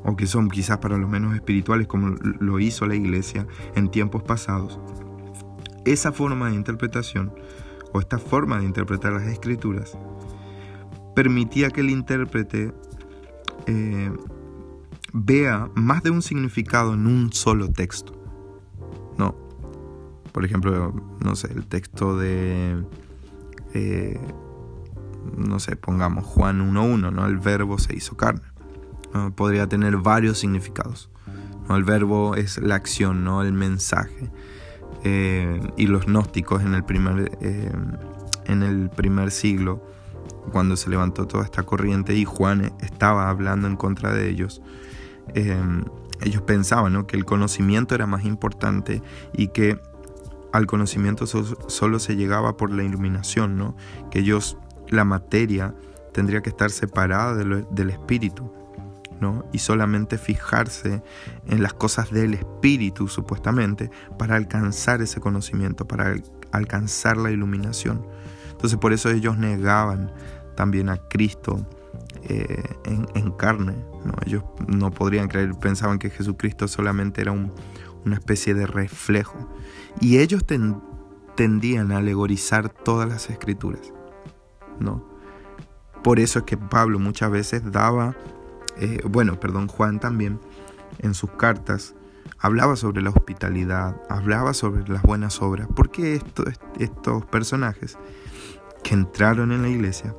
o 0.04 0.16
que 0.16 0.26
son 0.26 0.48
quizás 0.48 0.78
para 0.78 0.96
los 0.96 1.08
menos 1.08 1.34
espirituales 1.34 1.86
como 1.86 2.08
lo 2.08 2.58
hizo 2.58 2.86
la 2.86 2.94
iglesia 2.94 3.46
en 3.74 3.90
tiempos 3.90 4.22
pasados, 4.22 4.78
esa 5.84 6.12
forma 6.12 6.48
de 6.48 6.56
interpretación 6.56 7.32
o 7.92 8.00
esta 8.00 8.18
forma 8.18 8.58
de 8.58 8.64
interpretar 8.64 9.12
las 9.12 9.26
escrituras 9.26 9.96
permitía 11.14 11.70
que 11.70 11.80
el 11.80 11.90
intérprete 11.90 12.72
eh, 13.66 14.10
vea 15.12 15.68
más 15.74 16.02
de 16.02 16.10
un 16.10 16.22
significado 16.22 16.94
en 16.94 17.06
un 17.06 17.32
solo 17.32 17.70
texto. 17.70 18.14
No, 19.18 19.34
por 20.32 20.44
ejemplo, 20.44 20.94
no 21.24 21.36
sé, 21.36 21.52
el 21.52 21.66
texto 21.66 22.16
de, 22.16 22.84
eh, 23.74 24.20
no 25.36 25.58
sé, 25.58 25.76
pongamos 25.76 26.24
Juan 26.24 26.60
1.1, 26.60 27.12
¿no? 27.12 27.26
El 27.26 27.38
verbo 27.38 27.78
se 27.78 27.94
hizo 27.94 28.16
carne. 28.16 28.42
Podría 29.34 29.66
tener 29.66 29.96
varios 29.96 30.38
significados. 30.38 31.10
¿no? 31.68 31.76
El 31.76 31.84
verbo 31.84 32.36
es 32.36 32.58
la 32.58 32.76
acción, 32.76 33.24
¿no? 33.24 33.42
El 33.42 33.52
mensaje. 33.52 34.30
Eh, 35.02 35.60
y 35.76 35.86
los 35.86 36.06
gnósticos 36.06 36.62
en 36.62 36.74
el 36.74 36.84
primer, 36.84 37.38
eh, 37.40 37.72
en 38.44 38.62
el 38.62 38.88
primer 38.90 39.32
siglo, 39.32 39.82
cuando 40.52 40.76
se 40.76 40.90
levantó 40.90 41.26
toda 41.26 41.44
esta 41.44 41.64
corriente 41.64 42.14
y 42.14 42.24
Juan 42.24 42.72
estaba 42.80 43.30
hablando 43.30 43.66
en 43.66 43.76
contra 43.76 44.12
de 44.12 44.28
ellos, 44.28 44.62
ellos 45.34 46.42
pensaban 46.42 46.92
¿no? 46.92 47.06
que 47.06 47.16
el 47.16 47.24
conocimiento 47.24 47.94
era 47.94 48.06
más 48.06 48.24
importante 48.24 49.02
y 49.32 49.48
que 49.48 49.80
al 50.52 50.66
conocimiento 50.66 51.26
solo 51.26 51.98
se 51.98 52.16
llegaba 52.16 52.56
por 52.56 52.72
la 52.72 52.82
iluminación, 52.82 53.56
¿no? 53.56 53.76
Que 54.10 54.20
ellos, 54.20 54.56
la 54.88 55.04
materia, 55.04 55.74
tendría 56.12 56.42
que 56.42 56.50
estar 56.50 56.70
separada 56.70 57.34
del 57.34 57.90
espíritu, 57.90 58.52
¿no? 59.20 59.44
Y 59.52 59.58
solamente 59.58 60.18
fijarse 60.18 61.02
en 61.46 61.62
las 61.62 61.74
cosas 61.74 62.10
del 62.10 62.34
espíritu, 62.34 63.08
supuestamente, 63.08 63.90
para 64.18 64.36
alcanzar 64.36 65.02
ese 65.02 65.20
conocimiento, 65.20 65.86
para 65.86 66.14
alcanzar 66.52 67.16
la 67.16 67.30
iluminación. 67.30 68.06
Entonces 68.50 68.78
por 68.78 68.92
eso 68.92 69.10
ellos 69.10 69.38
negaban 69.38 70.12
también 70.56 70.88
a 70.88 70.96
Cristo 70.96 71.66
eh, 72.24 72.62
en, 72.84 73.30
carne, 73.32 73.74
¿no? 74.04 74.12
Ellos 74.26 74.42
no 74.66 74.90
podrían 74.90 75.28
creer, 75.28 75.54
pensaban 75.54 75.98
que 75.98 76.10
Jesucristo 76.10 76.68
solamente 76.68 77.22
era 77.22 77.32
un, 77.32 77.52
una 78.04 78.16
especie 78.16 78.54
de 78.54 78.66
reflejo. 78.66 79.48
Y 80.00 80.18
ellos 80.18 80.44
tendían 81.36 81.92
a 81.92 81.98
alegorizar 81.98 82.68
todas 82.68 83.08
las 83.08 83.30
escrituras. 83.30 83.92
¿no? 84.80 85.04
Por 86.02 86.18
eso 86.18 86.40
es 86.40 86.44
que 86.46 86.56
Pablo 86.56 86.98
muchas 86.98 87.30
veces 87.30 87.70
daba, 87.70 88.16
eh, 88.78 89.00
bueno, 89.08 89.38
perdón, 89.38 89.68
Juan 89.68 90.00
también, 90.00 90.40
en 90.98 91.14
sus 91.14 91.30
cartas, 91.32 91.94
hablaba 92.38 92.76
sobre 92.76 93.02
la 93.02 93.10
hospitalidad, 93.10 94.00
hablaba 94.08 94.54
sobre 94.54 94.88
las 94.88 95.02
buenas 95.02 95.42
obras, 95.42 95.68
porque 95.76 96.20
estos, 96.78 97.24
personajes 97.26 97.98
que 98.82 98.94
entraron 98.94 99.52
en 99.52 99.62
la 99.62 99.68
iglesia 99.68 100.14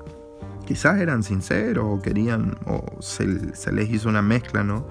quizás 0.67 0.99
eran 0.99 1.23
sinceros 1.23 1.85
o 1.87 2.01
querían, 2.01 2.57
o 2.67 3.01
se, 3.01 3.25
les 3.71 3.89
hizo 3.89 4.07
una 4.07 4.21
mezcla, 4.21 4.63
¿no? 4.63 4.87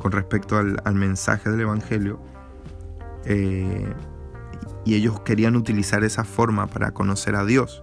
Con 0.00 0.12
respecto 0.12 0.56
al 0.56 0.94
mensaje 0.94 1.50
del 1.50 1.60
Evangelio, 1.60 2.18
eh, 3.24 3.92
y 4.84 4.94
ellos 4.94 5.20
querían 5.20 5.56
utilizar 5.56 6.04
esa 6.04 6.24
forma 6.24 6.66
para 6.66 6.92
conocer 6.92 7.36
a 7.36 7.44
Dios. 7.44 7.82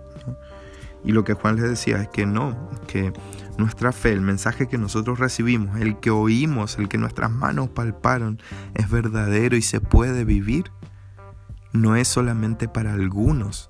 Y 1.03 1.11
lo 1.11 1.23
que 1.23 1.33
Juan 1.33 1.55
les 1.55 1.69
decía 1.69 2.01
es 2.01 2.09
que 2.09 2.25
no, 2.25 2.69
que 2.87 3.13
nuestra 3.57 3.91
fe, 3.91 4.11
el 4.11 4.21
mensaje 4.21 4.67
que 4.67 4.77
nosotros 4.77 5.19
recibimos, 5.19 5.79
el 5.79 5.99
que 5.99 6.11
oímos, 6.11 6.77
el 6.77 6.89
que 6.89 6.97
nuestras 6.97 7.31
manos 7.31 7.69
palparon, 7.69 8.41
es 8.73 8.89
verdadero 8.89 9.55
y 9.55 9.61
se 9.61 9.79
puede 9.79 10.25
vivir. 10.25 10.71
No 11.71 11.95
es 11.95 12.07
solamente 12.07 12.67
para 12.67 12.93
algunos, 12.93 13.69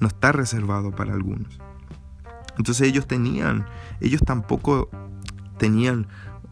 no 0.00 0.08
está 0.08 0.32
reservado 0.32 0.90
para 0.90 1.12
algunos. 1.12 1.60
Entonces 2.58 2.88
ellos 2.88 3.06
tenían, 3.06 3.66
ellos 4.00 4.22
tampoco 4.24 4.90
tenían 5.58 6.06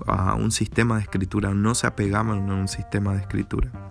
ah, 0.06 0.34
un 0.34 0.50
sistema 0.50 0.96
de 0.96 1.02
escritura, 1.02 1.54
no 1.54 1.74
se 1.74 1.86
apegaban 1.86 2.48
a 2.50 2.54
un 2.54 2.68
sistema 2.68 3.14
de 3.14 3.20
escritura. 3.20 3.89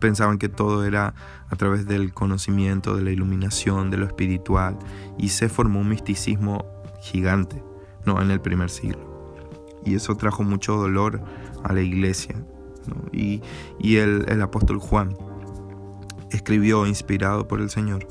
Pensaban 0.00 0.38
que 0.38 0.48
todo 0.48 0.84
era 0.84 1.14
a 1.48 1.56
través 1.56 1.86
del 1.86 2.12
conocimiento, 2.12 2.96
de 2.96 3.02
la 3.02 3.10
iluminación, 3.10 3.90
de 3.90 3.96
lo 3.96 4.06
espiritual, 4.06 4.78
y 5.16 5.30
se 5.30 5.48
formó 5.48 5.80
un 5.80 5.88
misticismo 5.88 6.64
gigante, 7.00 7.62
¿no? 8.04 8.20
En 8.20 8.30
el 8.30 8.40
primer 8.40 8.70
siglo. 8.70 9.16
Y 9.84 9.94
eso 9.94 10.16
trajo 10.16 10.42
mucho 10.42 10.76
dolor 10.76 11.22
a 11.62 11.72
la 11.72 11.80
iglesia. 11.80 12.34
Y, 13.12 13.42
el, 13.96 14.26
el 14.28 14.42
apóstol 14.42 14.78
Juan 14.78 15.16
escribió, 16.30 16.86
inspirado 16.86 17.48
por 17.48 17.60
el 17.60 17.70
Señor, 17.70 18.06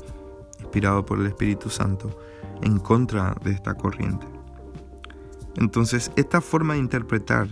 inspirado 0.60 1.04
por 1.04 1.20
el 1.20 1.26
Espíritu 1.26 1.70
Santo, 1.70 2.18
en 2.62 2.78
contra 2.78 3.36
de 3.44 3.52
esta 3.52 3.74
corriente. 3.74 4.26
Entonces, 5.56 6.10
esta 6.16 6.40
forma 6.40 6.74
de 6.74 6.80
interpretar, 6.80 7.48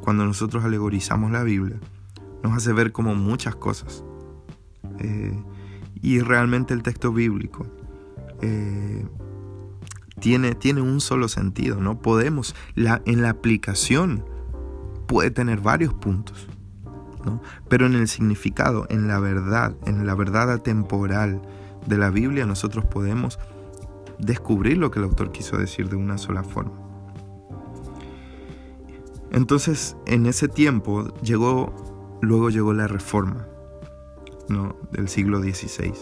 cuando 0.00 0.24
nosotros 0.24 0.64
alegorizamos 0.64 1.30
la 1.30 1.42
Biblia, 1.42 1.78
nos 2.42 2.56
hace 2.56 2.72
ver 2.72 2.92
como 2.92 3.14
muchas 3.14 3.54
cosas. 3.56 4.04
Eh, 4.98 5.42
y 6.02 6.20
realmente 6.20 6.74
el 6.74 6.82
texto 6.82 7.12
bíblico 7.12 7.66
eh, 8.40 9.06
tiene, 10.18 10.54
tiene 10.54 10.80
un 10.80 11.00
solo 11.00 11.28
sentido, 11.28 11.80
¿no? 11.80 12.00
Podemos, 12.00 12.54
la, 12.74 13.02
en 13.06 13.22
la 13.22 13.30
aplicación 13.30 14.24
puede 15.06 15.30
tener 15.30 15.60
varios 15.60 15.92
puntos, 15.94 16.46
¿no? 17.24 17.42
Pero 17.68 17.86
en 17.86 17.94
el 17.94 18.08
significado, 18.08 18.86
en 18.90 19.08
la 19.08 19.18
verdad, 19.18 19.74
en 19.86 20.06
la 20.06 20.14
verdad 20.14 20.52
atemporal 20.52 21.42
de 21.86 21.98
la 21.98 22.10
Biblia, 22.10 22.46
nosotros 22.46 22.84
podemos 22.84 23.38
descubrir 24.18 24.78
lo 24.78 24.90
que 24.90 24.98
el 24.98 25.06
autor 25.06 25.32
quiso 25.32 25.56
decir 25.56 25.88
de 25.88 25.96
una 25.96 26.18
sola 26.18 26.42
forma. 26.42 26.72
Entonces, 29.32 29.96
en 30.06 30.26
ese 30.26 30.48
tiempo 30.48 31.14
llegó, 31.22 31.72
luego 32.20 32.50
llegó 32.50 32.72
la 32.72 32.86
reforma 32.86 33.46
¿no? 34.48 34.76
del 34.92 35.08
siglo 35.08 35.40
XVI. 35.40 35.92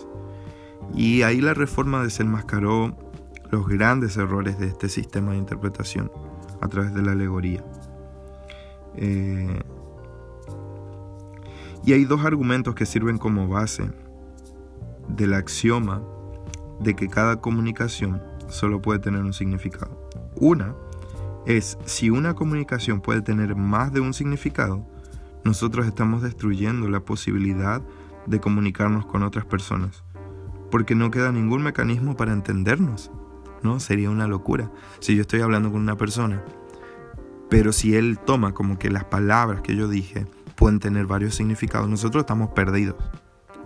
Y 0.94 1.22
ahí 1.22 1.40
la 1.40 1.54
reforma 1.54 2.02
desenmascaró 2.02 2.96
los 3.50 3.66
grandes 3.66 4.16
errores 4.16 4.58
de 4.58 4.66
este 4.66 4.88
sistema 4.88 5.32
de 5.32 5.38
interpretación 5.38 6.10
a 6.60 6.68
través 6.68 6.94
de 6.94 7.02
la 7.02 7.12
alegoría. 7.12 7.64
Eh, 8.96 9.60
y 11.84 11.92
hay 11.92 12.04
dos 12.04 12.24
argumentos 12.24 12.74
que 12.74 12.86
sirven 12.86 13.18
como 13.18 13.48
base 13.48 13.90
del 15.08 15.34
axioma 15.34 16.02
de 16.80 16.94
que 16.94 17.08
cada 17.08 17.40
comunicación 17.40 18.22
solo 18.48 18.82
puede 18.82 18.98
tener 18.98 19.22
un 19.22 19.32
significado. 19.32 20.08
Una 20.36 20.74
es 21.46 21.78
si 21.84 22.10
una 22.10 22.34
comunicación 22.34 23.00
puede 23.00 23.22
tener 23.22 23.56
más 23.56 23.92
de 23.92 24.00
un 24.00 24.12
significado, 24.12 24.86
nosotros 25.44 25.86
estamos 25.86 26.22
destruyendo 26.22 26.88
la 26.88 27.00
posibilidad 27.00 27.82
de 28.26 28.40
comunicarnos 28.40 29.06
con 29.06 29.22
otras 29.22 29.44
personas, 29.44 30.04
porque 30.70 30.94
no 30.94 31.10
queda 31.10 31.32
ningún 31.32 31.62
mecanismo 31.62 32.16
para 32.16 32.32
entendernos. 32.32 33.10
¿no? 33.62 33.80
Sería 33.80 34.10
una 34.10 34.26
locura 34.26 34.70
si 35.00 35.16
yo 35.16 35.22
estoy 35.22 35.40
hablando 35.40 35.70
con 35.70 35.80
una 35.80 35.96
persona, 35.96 36.44
pero 37.48 37.72
si 37.72 37.96
él 37.96 38.18
toma 38.18 38.52
como 38.52 38.78
que 38.78 38.90
las 38.90 39.04
palabras 39.04 39.62
que 39.62 39.74
yo 39.74 39.88
dije 39.88 40.26
pueden 40.54 40.80
tener 40.80 41.06
varios 41.06 41.34
significados, 41.34 41.88
nosotros 41.88 42.22
estamos 42.22 42.50
perdidos. 42.50 42.96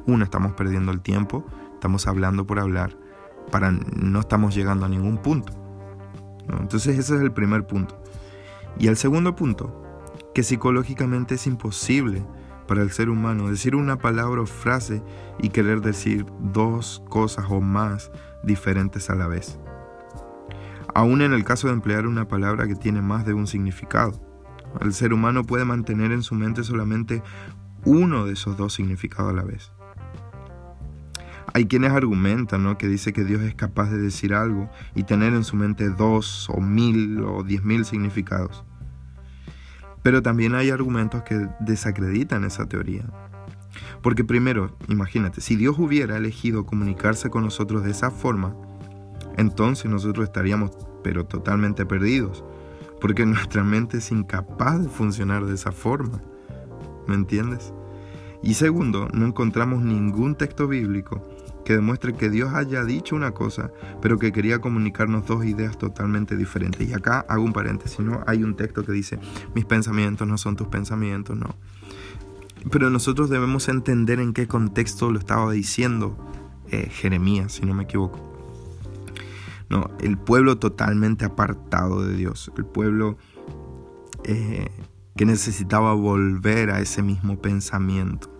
Uno, 0.07 0.25
estamos 0.25 0.53
perdiendo 0.53 0.93
el 0.93 1.01
tiempo, 1.01 1.47
estamos 1.75 2.07
hablando 2.07 2.47
por 2.47 2.59
hablar, 2.59 2.97
para 3.51 3.71
no 3.71 4.21
estamos 4.21 4.55
llegando 4.55 4.87
a 4.87 4.89
ningún 4.89 5.19
punto. 5.19 5.53
Entonces 6.61 6.99
ese 6.99 7.17
es 7.17 7.23
el 7.23 7.33
primer 7.33 7.67
punto. 7.67 8.03
Y 8.79 8.89
el 8.89 8.97
segundo 8.97 9.35
punto, 9.37 9.83
que 10.35 10.43
psicológicamente 10.43 11.35
es 11.37 11.47
imposible 11.47 12.25
para 12.67 12.83
el 12.83 12.91
ser 12.91 13.09
humano 13.09 13.49
decir 13.49 13.75
una 13.77 13.99
palabra 13.99 14.43
o 14.43 14.47
frase 14.47 15.03
y 15.41 15.51
querer 15.51 15.81
decir 15.81 16.27
dos 16.41 17.03
cosas 17.09 17.47
o 17.49 17.61
más 17.61 18.11
diferentes 18.43 19.11
a 19.11 19.15
la 19.15 19.27
vez 19.27 19.59
aún 20.95 21.23
en 21.23 21.33
el 21.33 21.45
caso 21.45 21.69
de 21.69 21.75
emplear 21.75 22.07
una 22.07 22.29
palabra 22.29 22.67
que 22.67 22.75
tiene 22.75 23.03
más 23.03 23.25
de 23.25 23.35
un 23.35 23.47
significado. 23.47 24.21
El 24.81 24.93
ser 24.93 25.13
humano 25.13 25.45
puede 25.45 25.65
mantener 25.65 26.13
en 26.13 26.23
su 26.23 26.35
mente 26.35 26.65
solamente 26.65 27.23
uno 27.85 28.27
de 28.27 28.33
esos 28.33 28.57
dos 28.57 28.75
significados 28.75 29.33
a 29.33 29.37
la 29.37 29.45
vez. 29.45 29.73
Hay 31.55 31.67
quienes 31.67 31.93
argumentan 31.93 32.63
¿no? 32.63 32.79
que 32.79 32.89
dice 32.89 33.13
que 33.13 33.25
Dios 33.25 33.43
es 33.43 33.55
capaz 33.55 33.91
de 33.91 33.99
decir 33.99 34.33
algo 34.33 34.71
y 34.95 35.03
tener 35.03 35.35
en 35.35 35.45
su 35.45 35.57
mente 35.57 35.91
dos 35.91 36.49
o 36.49 36.61
mil 36.61 37.21
o 37.21 37.43
diez 37.43 37.63
mil 37.63 37.85
significados. 37.85 38.65
Pero 40.03 40.23
también 40.23 40.55
hay 40.55 40.71
argumentos 40.71 41.23
que 41.23 41.49
desacreditan 41.61 42.45
esa 42.45 42.67
teoría. 42.67 43.05
Porque 44.03 44.25
primero, 44.25 44.77
imagínate, 44.89 45.41
si 45.41 45.57
Dios 45.57 45.79
hubiera 45.79 46.17
elegido 46.17 46.67
comunicarse 46.67 47.31
con 47.31 47.45
nosotros 47.45 47.85
de 47.85 47.93
esa 47.93 48.11
forma, 48.11 48.55
entonces 49.37 49.91
nosotros 49.91 50.25
estaríamos 50.25 50.73
pero 51.03 51.27
totalmente 51.27 51.87
perdidos, 51.87 52.45
porque 53.01 53.27
nuestra 53.27 53.65
mente 53.65 53.99
es 53.99 54.11
incapaz 54.11 54.83
de 54.83 54.89
funcionar 54.89 55.47
de 55.47 55.55
esa 55.55 55.73
forma. 55.73 56.21
¿Me 57.07 57.15
entiendes? 57.15 57.73
Y 58.43 58.55
segundo, 58.55 59.09
no 59.13 59.27
encontramos 59.27 59.83
ningún 59.83 60.35
texto 60.35 60.67
bíblico 60.67 61.23
que 61.65 61.75
demuestre 61.75 62.15
que 62.15 62.31
Dios 62.31 62.53
haya 62.55 62.85
dicho 62.85 63.15
una 63.15 63.33
cosa, 63.33 63.71
pero 64.01 64.19
que 64.19 64.33
quería 64.33 64.61
comunicarnos 64.61 65.27
dos 65.27 65.45
ideas 65.45 65.79
totalmente 65.79 66.37
diferentes. 66.37 66.89
Y 66.89 66.93
acá 66.93 67.25
hago 67.29 67.45
un 67.45 67.53
paréntesis, 67.53 68.01
¿no? 68.01 68.23
Hay 68.27 68.43
un 68.43 68.57
texto 68.57 68.85
que 68.85 68.93
dice, 68.93 69.19
mis 69.55 69.65
pensamientos 69.65 70.27
no 70.27 70.39
son 70.39 70.57
tus 70.57 70.69
pensamientos, 70.69 71.37
no. 71.37 71.55
Pero 72.71 72.91
nosotros 72.91 73.29
debemos 73.29 73.69
entender 73.69 74.21
en 74.21 74.33
qué 74.33 74.47
contexto 74.47 75.11
lo 75.11 75.19
estaba 75.19 75.51
diciendo 75.53 76.17
eh, 76.71 76.89
Jeremías, 76.91 77.53
si 77.53 77.67
no 77.67 77.75
me 77.75 77.85
equivoco. 77.85 78.21
No, 79.69 79.91
el 80.01 80.19
pueblo 80.19 80.59
totalmente 80.59 81.25
apartado 81.25 82.05
de 82.05 82.15
Dios, 82.15 82.53
el 82.57 82.67
pueblo 82.67 83.17
eh, 84.25 84.69
que 85.17 85.25
necesitaba 85.25 85.95
volver 85.95 86.71
a 86.71 86.81
ese 86.81 87.03
mismo 87.03 87.41
pensamiento. 87.41 88.31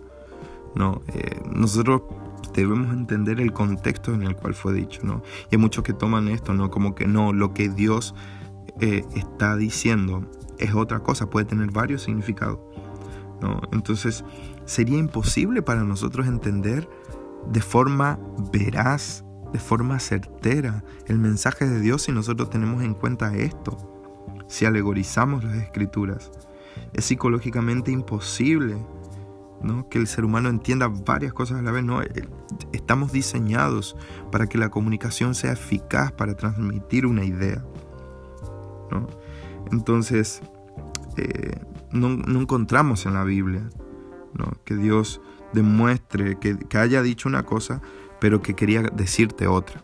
No, 0.75 1.01
eh, 1.07 1.41
nosotros 1.53 2.03
debemos 2.61 2.93
entender 2.93 3.39
el 3.39 3.53
contexto 3.53 4.13
en 4.13 4.23
el 4.23 4.35
cual 4.35 4.53
fue 4.53 4.73
dicho, 4.73 5.01
¿no? 5.03 5.21
Y 5.49 5.55
hay 5.55 5.57
muchos 5.57 5.83
que 5.83 5.93
toman 5.93 6.27
esto, 6.27 6.53
¿no? 6.53 6.69
Como 6.69 6.95
que 6.95 7.07
no, 7.07 7.33
lo 7.33 7.53
que 7.53 7.69
Dios 7.69 8.15
eh, 8.79 9.03
está 9.15 9.55
diciendo 9.55 10.29
es 10.59 10.73
otra 10.73 10.99
cosa, 10.99 11.29
puede 11.29 11.45
tener 11.45 11.71
varios 11.71 12.03
significados, 12.03 12.59
¿no? 13.41 13.61
Entonces, 13.71 14.23
sería 14.65 14.97
imposible 14.97 15.61
para 15.61 15.83
nosotros 15.83 16.27
entender 16.27 16.87
de 17.51 17.61
forma 17.61 18.19
veraz 18.51 19.23
de 19.53 19.59
forma 19.59 19.99
certera 19.99 20.83
el 21.07 21.19
mensaje 21.19 21.65
de 21.67 21.79
Dios 21.79 22.01
si 22.01 22.11
nosotros 22.11 22.49
tenemos 22.49 22.83
en 22.83 22.95
cuenta 22.95 23.35
esto, 23.35 23.77
si 24.47 24.65
alegorizamos 24.65 25.43
las 25.43 25.55
escrituras. 25.57 26.31
Es 26.91 27.05
psicológicamente 27.05 27.91
imposible 27.91 28.75
que 29.89 29.97
el 29.97 30.07
ser 30.07 30.25
humano 30.25 30.49
entienda 30.49 30.87
varias 30.87 31.33
cosas 31.33 31.59
a 31.59 31.61
la 31.61 31.71
vez. 31.71 31.83
¿no? 31.83 32.01
Eh, 32.01 32.27
estamos 32.71 33.11
diseñados 33.11 33.95
para 34.31 34.47
que 34.47 34.57
la 34.57 34.69
comunicación 34.69 35.35
sea 35.35 35.53
eficaz, 35.53 36.11
para 36.11 36.35
transmitir 36.35 37.05
una 37.05 37.23
idea. 37.23 37.63
Entonces, 39.71 40.41
eh, 41.17 41.59
no, 41.91 42.09
encontramos 42.39 43.05
en 43.05 43.13
la 43.15 43.23
Biblia 43.23 43.69
que 44.65 44.75
Dios 44.75 45.21
demuestre 45.53 46.37
que 46.39 46.77
haya 46.77 47.01
dicho 47.01 47.29
una 47.29 47.43
cosa, 47.43 47.81
pero 48.19 48.41
que 48.41 48.55
quería 48.55 48.81
decirte 48.81 49.47
otra. 49.47 49.83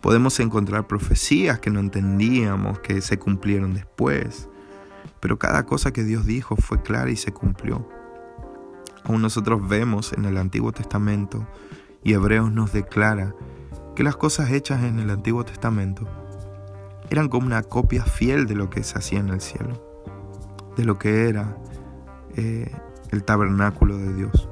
Podemos 0.00 0.38
encontrar 0.38 0.86
profecías 0.86 1.58
que 1.58 1.70
no 1.70 1.80
entendíamos, 1.80 2.78
que 2.78 3.00
se 3.00 3.18
cumplieron 3.18 3.74
después, 3.74 4.48
pero 5.18 5.38
cada 5.38 5.66
cosa 5.66 5.92
que 5.92 6.04
Dios 6.04 6.26
dijo 6.26 6.54
fue 6.56 6.80
clara 6.82 7.10
y 7.10 7.16
se 7.16 7.32
cumplió. 7.32 7.88
Aún 9.08 9.22
nosotros 9.22 9.66
vemos 9.68 10.12
en 10.12 10.24
el 10.24 10.36
Antiguo 10.36 10.72
Testamento 10.72 11.46
y 12.02 12.14
Hebreos 12.14 12.50
nos 12.50 12.72
declara 12.72 13.34
que 13.94 14.02
las 14.02 14.16
cosas 14.16 14.50
hechas 14.50 14.82
en 14.82 14.98
el 14.98 15.10
Antiguo 15.10 15.44
Testamento 15.44 16.06
eran 17.08 17.28
como 17.28 17.46
una 17.46 17.62
copia 17.62 18.04
fiel 18.04 18.46
de 18.46 18.56
lo 18.56 18.68
que 18.68 18.82
se 18.82 18.98
hacía 18.98 19.20
en 19.20 19.28
el 19.28 19.40
cielo, 19.40 19.80
de 20.76 20.84
lo 20.84 20.98
que 20.98 21.28
era 21.28 21.56
eh, 22.34 22.72
el 23.12 23.22
tabernáculo 23.22 23.96
de 23.96 24.12
Dios. 24.12 24.48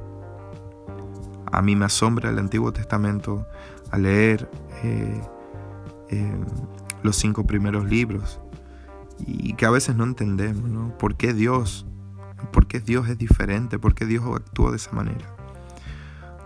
A 1.51 1.61
mí 1.61 1.75
me 1.75 1.87
asombra 1.87 2.31
el 2.31 2.39
Antiguo 2.39 2.73
Testamento 2.73 3.47
al 3.91 4.05
leer 4.05 4.49
eh, 4.85 5.21
eh, 6.11 6.41
los 7.03 7.17
cinco 7.17 7.45
primeros 7.45 7.87
libros 7.87 8.41
y 9.19 9.55
que 9.55 9.67
a 9.67 9.71
veces 9.71 9.97
no 9.97 10.05
entendemos, 10.05 10.71
¿no? 10.71 10.97
¿Por 10.97 11.17
qué 11.17 11.33
Dios? 11.33 11.87
¿Por 12.53 12.67
qué 12.67 12.81
Dios 12.81 13.09
es 13.09 13.19
diferente? 13.19 13.79
¿Por 13.79 13.95
qué 13.95 14.07
Dios 14.07 14.25
actúa 14.35 14.71
de 14.71 14.77
esa 14.77 14.93
manera? 14.93 15.35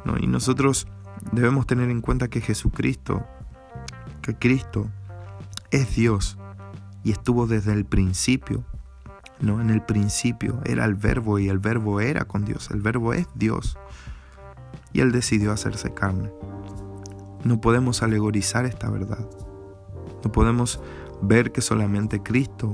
¿No? 0.05 0.17
Y 0.19 0.27
nosotros 0.27 0.87
debemos 1.33 1.67
tener 1.67 1.91
en 1.91 2.01
cuenta 2.01 2.29
que 2.29 2.41
Jesucristo, 2.41 3.27
que 4.23 4.37
Cristo 4.37 4.89
es 5.71 5.95
Dios 5.95 6.39
y 7.05 7.13
estuvo 7.13 7.47
desde 7.47 7.73
el 7.73 7.85
principio. 7.85 8.65
¿no? 9.41 9.61
En 9.61 9.71
el 9.71 9.83
principio 9.83 10.61
era 10.65 10.85
el 10.85 10.95
verbo 10.95 11.39
y 11.39 11.49
el 11.49 11.59
verbo 11.59 12.01
era 12.01 12.25
con 12.25 12.45
Dios, 12.45 12.71
el 12.73 12.81
verbo 12.81 13.13
es 13.13 13.29
Dios 13.35 13.79
y 14.93 15.01
Él 15.01 15.13
decidió 15.13 15.53
hacerse 15.53 15.95
carne. 15.95 16.31
No 17.45 17.61
podemos 17.61 18.03
alegorizar 18.03 18.65
esta 18.65 18.91
verdad. 18.91 19.29
No 20.25 20.33
podemos 20.33 20.81
ver 21.23 21.53
que 21.53 21.61
solamente 21.61 22.23
Cristo 22.23 22.73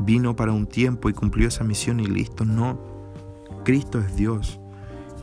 vino 0.00 0.36
para 0.36 0.52
un 0.52 0.66
tiempo 0.66 1.08
y 1.08 1.12
cumplió 1.12 1.48
esa 1.48 1.64
misión 1.64 2.00
y 2.00 2.06
listo. 2.06 2.44
No, 2.44 2.80
Cristo 3.64 3.98
es 3.98 4.16
Dios. 4.16 4.60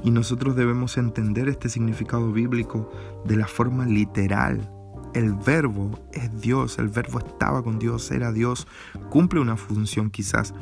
Y 0.04 0.12
nosotros 0.12 0.56
debemos 0.56 0.98
entender 0.98 1.50
este 1.50 1.70
significado 1.70 2.32
bíblico 2.32 2.92
de 3.26 3.36
la 3.36 3.48
forma 3.48 3.86
literal. 3.86 4.72
El 5.14 5.34
verbo 5.34 6.00
es 6.14 6.40
Dios, 6.40 6.78
el 6.80 6.90
verbo 6.90 7.20
estaba 7.20 7.64
con 7.64 7.80
Dios, 7.80 8.12
era 8.12 8.32
Dios, 8.32 8.68
cumple 9.10 9.40
una 9.40 9.58
función 9.58 10.12
quizás, 10.12 10.54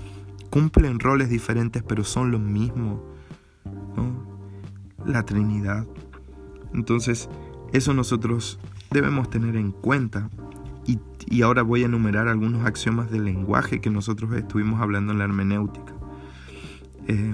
cumplen 0.50 1.00
roles 1.00 1.30
diferentes 1.30 1.84
pero 1.84 2.04
son 2.04 2.32
lo 2.32 2.40
mismo. 2.40 3.04
¿no? 3.96 4.36
la 5.06 5.24
Trinidad. 5.24 5.86
Entonces, 6.74 7.30
eso 7.74 7.94
nosotros 7.94 8.60
debemos 8.92 9.30
tener 9.30 9.56
en 9.56 9.72
cuenta. 9.72 10.30
Y, 11.28 11.42
ahora 11.42 11.64
voy 11.64 11.84
a 11.84 11.86
enumerar 11.86 12.28
algunos 12.28 12.66
axiomas 12.66 13.10
del 13.12 13.26
lenguaje 13.26 13.82
que 13.82 13.90
nosotros 13.90 14.34
estuvimos 14.34 14.82
hablando 14.82 15.12
en 15.12 15.20
la 15.20 15.26
hermenéutica. 15.26 15.94
Eh, 17.08 17.34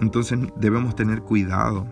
entonces 0.00 0.38
debemos 0.56 0.94
tener 0.94 1.22
cuidado 1.22 1.86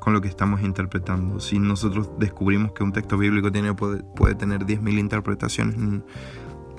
con 0.00 0.12
lo 0.12 0.20
que 0.20 0.28
estamos 0.28 0.62
interpretando. 0.62 1.40
Si 1.40 1.58
nosotros 1.58 2.10
descubrimos 2.18 2.72
que 2.72 2.82
un 2.82 2.92
texto 2.92 3.18
bíblico 3.18 3.52
tiene, 3.52 3.74
puede, 3.74 4.02
puede 4.02 4.34
tener 4.34 4.64
10.000 4.64 4.98
interpretaciones 4.98 6.02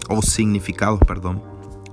o 0.09 0.21
significados, 0.21 0.99
perdón, 1.07 1.43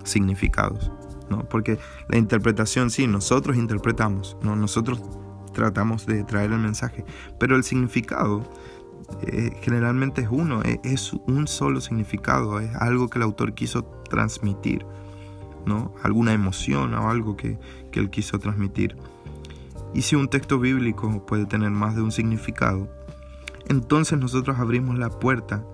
significados. 0.04 0.90
¿no? 1.28 1.44
Porque 1.48 1.78
la 2.08 2.18
interpretación, 2.18 2.90
sí, 2.90 3.06
nosotros 3.06 3.56
interpretamos, 3.56 4.36
¿no? 4.42 4.56
nosotros 4.56 5.02
tratamos 5.52 6.06
de 6.06 6.22
traer 6.24 6.52
el 6.52 6.58
mensaje, 6.58 7.04
pero 7.38 7.56
el 7.56 7.64
significado 7.64 8.50
eh, 9.22 9.56
generalmente 9.62 10.22
es 10.22 10.28
uno, 10.30 10.62
es, 10.62 10.78
es, 10.82 11.12
un 11.26 11.46
solo 11.46 11.80
significado, 11.80 12.60
es 12.60 12.74
algo 12.76 13.08
que 13.08 13.18
el 13.18 13.22
autor 13.22 13.54
quiso 13.54 13.84
transmitir, 14.08 14.84
¿no? 15.64 15.94
alguna 16.02 16.32
emoción 16.32 16.94
o 16.94 17.08
algo 17.08 17.36
que, 17.36 17.58
que 17.90 18.00
él 18.00 18.10
quiso 18.10 18.38
transmitir. 18.38 18.96
Y 19.94 20.02
si 20.02 20.16
un 20.16 20.28
texto 20.28 20.58
bíblico 20.58 21.24
puede 21.24 21.46
tener 21.46 21.70
más 21.70 21.96
de 21.96 22.02
un 22.02 22.12
significado, 22.12 22.88
entonces 23.68 24.18
nosotros 24.18 24.58
abrimos 24.58 24.98
la 24.98 25.10
puerta 25.10 25.64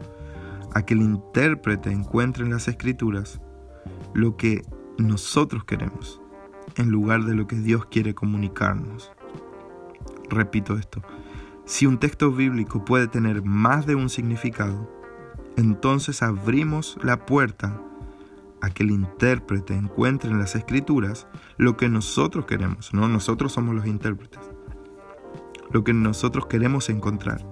a 0.74 0.83
que 0.83 0.95
el 0.95 1.03
intérprete 1.03 1.91
encuentre 1.91 2.45
en 2.45 2.51
las 2.51 2.68
escrituras 2.68 3.41
lo 4.14 4.37
que 4.37 4.62
nosotros 4.99 5.64
queremos 5.64 6.20
en 6.76 6.91
lugar 6.91 7.24
de 7.24 7.35
lo 7.35 7.47
que 7.47 7.57
Dios 7.57 7.87
quiere 7.87 8.14
comunicarnos. 8.14 9.11
Repito 10.30 10.78
esto, 10.78 11.03
si 11.64 11.86
un 11.86 11.98
texto 11.98 12.32
bíblico 12.32 12.84
puede 12.84 13.08
tener 13.08 13.42
más 13.42 13.86
de 13.86 13.94
un 13.94 14.08
significado, 14.08 14.88
entonces 15.56 16.22
abrimos 16.22 16.98
la 17.02 17.24
puerta 17.26 17.80
a 18.60 18.70
que 18.70 18.82
el 18.82 18.90
intérprete 18.90 19.74
encuentre 19.74 20.30
en 20.30 20.38
las 20.38 20.54
escrituras 20.54 21.26
lo 21.56 21.76
que 21.76 21.88
nosotros 21.88 22.46
queremos, 22.46 22.94
no 22.94 23.08
nosotros 23.08 23.52
somos 23.52 23.74
los 23.74 23.86
intérpretes, 23.86 24.40
lo 25.70 25.84
que 25.84 25.92
nosotros 25.92 26.46
queremos 26.46 26.88
encontrar 26.88 27.44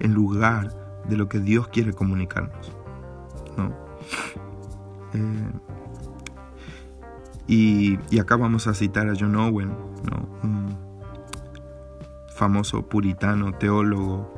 en 0.00 0.14
lugar 0.14 1.02
de 1.08 1.16
lo 1.16 1.28
que 1.28 1.40
Dios 1.40 1.68
quiere 1.68 1.92
comunicarnos. 1.92 2.72
¿no? 3.56 3.72
Eh, 5.14 5.52
y, 7.46 8.18
acá 8.18 8.36
vamos 8.36 8.66
a 8.66 8.74
citar 8.74 9.08
a 9.08 9.14
John 9.18 9.36
Owen, 9.36 9.70
un 10.42 10.91
famoso 12.42 12.88
puritano, 12.88 13.52
teólogo, 13.52 14.34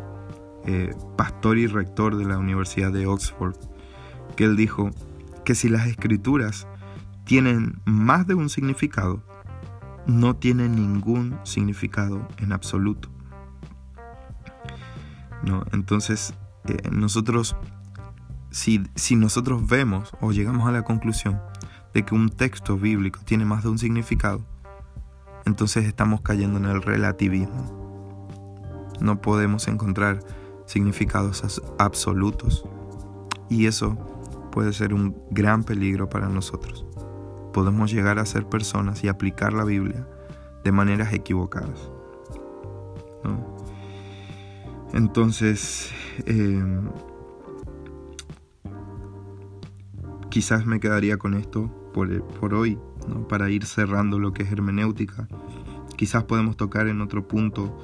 eh, 0.67 0.95
pastor 1.17 1.57
y 1.57 1.67
rector 1.67 2.19
de 2.19 2.27
la 2.27 2.37
Universidad 2.37 2.93
de 2.93 3.07
Oxford, 3.07 3.57
que 4.37 4.45
él 4.45 4.57
dijo 4.57 4.91
que 5.47 5.55
si 5.55 5.71
las 5.71 5.87
escrituras 5.87 6.69
tienen 7.25 7.81
más 7.87 8.27
de 8.27 8.35
un 8.35 8.51
significado, 8.51 9.23
no 10.07 10.37
tienen 10.37 10.77
ningún 10.77 11.39
significado 11.45 12.29
en 12.37 12.53
absoluto. 12.53 13.09
¿No? 15.43 15.65
Entonces, 15.73 16.35
eh, 16.67 16.77
nosotros, 16.93 17.57
si, 18.51 18.83
si 18.97 19.17
nosotros 19.17 19.67
vemos 19.67 20.13
o 20.21 20.31
llegamos 20.31 20.69
a 20.69 20.73
la 20.73 20.83
conclusión 20.83 21.41
de 21.95 22.05
que 22.05 22.15
un 22.15 22.29
texto 22.29 22.77
bíblico 22.77 23.21
tiene 23.25 23.47
más 23.47 23.63
de 23.63 23.71
un 23.71 23.79
significado, 23.79 24.45
entonces 25.47 25.87
estamos 25.87 26.21
cayendo 26.21 26.59
en 26.59 26.67
el 26.67 26.83
relativismo. 26.83 27.84
No 29.01 29.21
podemos 29.21 29.69
encontrar 29.69 30.21
significados 30.67 31.63
absolutos. 31.79 32.65
Y 33.49 33.67
eso 33.67 33.97
puede 34.51 34.73
ser 34.73 34.95
un 34.95 35.17
gran 35.31 35.65
peligro 35.65 36.09
para 36.09 36.29
nosotros. 36.29 36.87
Podemos 37.53 37.93
llegar 37.93 38.19
a 38.19 38.27
ser 38.27 38.47
personas 38.47 39.05
y 39.05 39.09
aplicar 39.09 39.53
la 39.53 39.65
Biblia 39.65 40.07
de 40.65 40.73
maneras 40.73 41.13
equivocadas. 41.13 41.91
Entonces, 44.93 45.91
em, 46.27 46.89
quizás 50.31 50.67
me 50.67 50.79
quedaría 50.81 51.17
con 51.17 51.35
esto 51.35 51.71
por, 51.93 52.55
hoy, 52.55 52.79
para 53.29 53.51
ir 53.51 53.65
cerrando 53.65 54.19
lo 54.19 54.33
que 54.33 54.43
es 54.43 54.53
hermenéutica. 54.53 55.29
Quizás 55.97 56.25
podemos 56.25 56.57
tocar 56.57 56.89
en 56.89 57.01
otro 57.01 57.27
punto, 57.27 57.77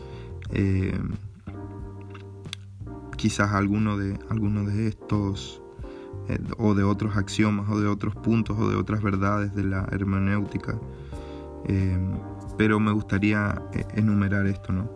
eh, 0.52 0.98
quizás 3.16 3.52
alguno 3.52 3.96
de, 3.96 4.18
alguno 4.28 4.64
de 4.64 4.88
estos, 4.88 5.62
eh, 6.28 6.38
o 6.58 6.74
de 6.74 6.84
otros 6.84 7.16
axiomas, 7.16 7.68
o 7.70 7.80
de 7.80 7.88
otros 7.88 8.14
puntos, 8.16 8.58
o 8.58 8.68
de 8.68 8.76
otras 8.76 9.02
verdades 9.02 9.54
de 9.54 9.64
la 9.64 9.86
hermenéutica. 9.90 10.78
Eh, 11.66 11.98
pero 12.56 12.78
me 12.80 12.92
gustaría 12.92 13.62
enumerar 13.94 14.46
esto, 14.46 14.72
¿no? 14.72 14.90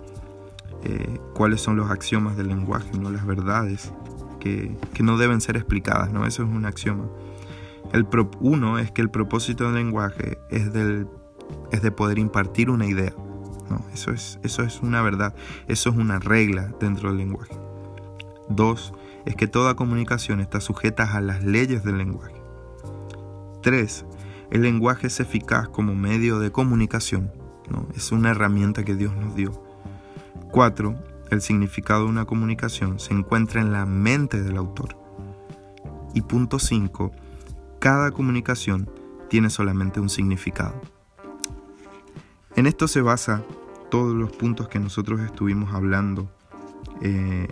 cuáles 1.32 1.62
son 1.62 1.76
los 1.76 1.90
axiomas 1.90 2.36
del 2.36 2.48
lenguaje, 2.48 2.90
¿no? 2.98 3.10
las 3.10 3.24
verdades 3.24 3.90
que, 4.38 4.76
que, 4.92 5.02
no 5.02 5.16
deben 5.16 5.40
ser 5.40 5.56
explicadas, 5.56 6.12
¿no? 6.12 6.26
eso 6.26 6.42
es 6.42 6.48
un 6.50 6.66
axioma. 6.66 7.06
El 7.94 8.06
uno 8.40 8.78
es 8.78 8.90
que 8.90 9.00
el 9.00 9.08
propósito 9.08 9.64
del 9.64 9.76
lenguaje 9.76 10.36
es, 10.50 10.72
del, 10.72 11.06
es 11.70 11.80
de 11.80 11.90
poder 11.90 12.18
impartir 12.18 12.68
una 12.68 12.86
idea. 12.86 13.14
No, 13.70 13.84
eso, 13.92 14.10
es, 14.10 14.38
eso 14.42 14.62
es 14.62 14.80
una 14.80 15.02
verdad, 15.02 15.34
eso 15.68 15.90
es 15.90 15.96
una 15.96 16.18
regla 16.18 16.72
dentro 16.80 17.08
del 17.08 17.18
lenguaje. 17.18 17.56
Dos, 18.48 18.92
es 19.24 19.36
que 19.36 19.46
toda 19.46 19.74
comunicación 19.74 20.40
está 20.40 20.60
sujeta 20.60 21.14
a 21.14 21.20
las 21.20 21.42
leyes 21.42 21.82
del 21.82 21.98
lenguaje. 21.98 22.34
Tres, 23.62 24.04
el 24.50 24.62
lenguaje 24.62 25.06
es 25.06 25.20
eficaz 25.20 25.68
como 25.68 25.94
medio 25.94 26.38
de 26.38 26.52
comunicación. 26.52 27.32
¿no? 27.70 27.88
Es 27.96 28.12
una 28.12 28.30
herramienta 28.30 28.84
que 28.84 28.94
Dios 28.94 29.14
nos 29.16 29.34
dio. 29.34 29.52
Cuatro, 30.50 30.94
el 31.30 31.40
significado 31.40 32.04
de 32.04 32.10
una 32.10 32.26
comunicación 32.26 33.00
se 33.00 33.14
encuentra 33.14 33.60
en 33.60 33.72
la 33.72 33.86
mente 33.86 34.42
del 34.42 34.56
autor. 34.56 34.96
Y 36.14 36.20
punto 36.20 36.58
cinco, 36.58 37.10
cada 37.80 38.12
comunicación 38.12 38.88
tiene 39.28 39.50
solamente 39.50 40.00
un 40.00 40.10
significado. 40.10 40.80
En 42.56 42.66
esto 42.66 42.86
se 42.86 43.00
basa 43.00 43.42
todos 43.90 44.14
los 44.14 44.30
puntos 44.32 44.68
que 44.68 44.78
nosotros 44.78 45.20
estuvimos 45.20 45.74
hablando 45.74 46.30
eh, 47.02 47.48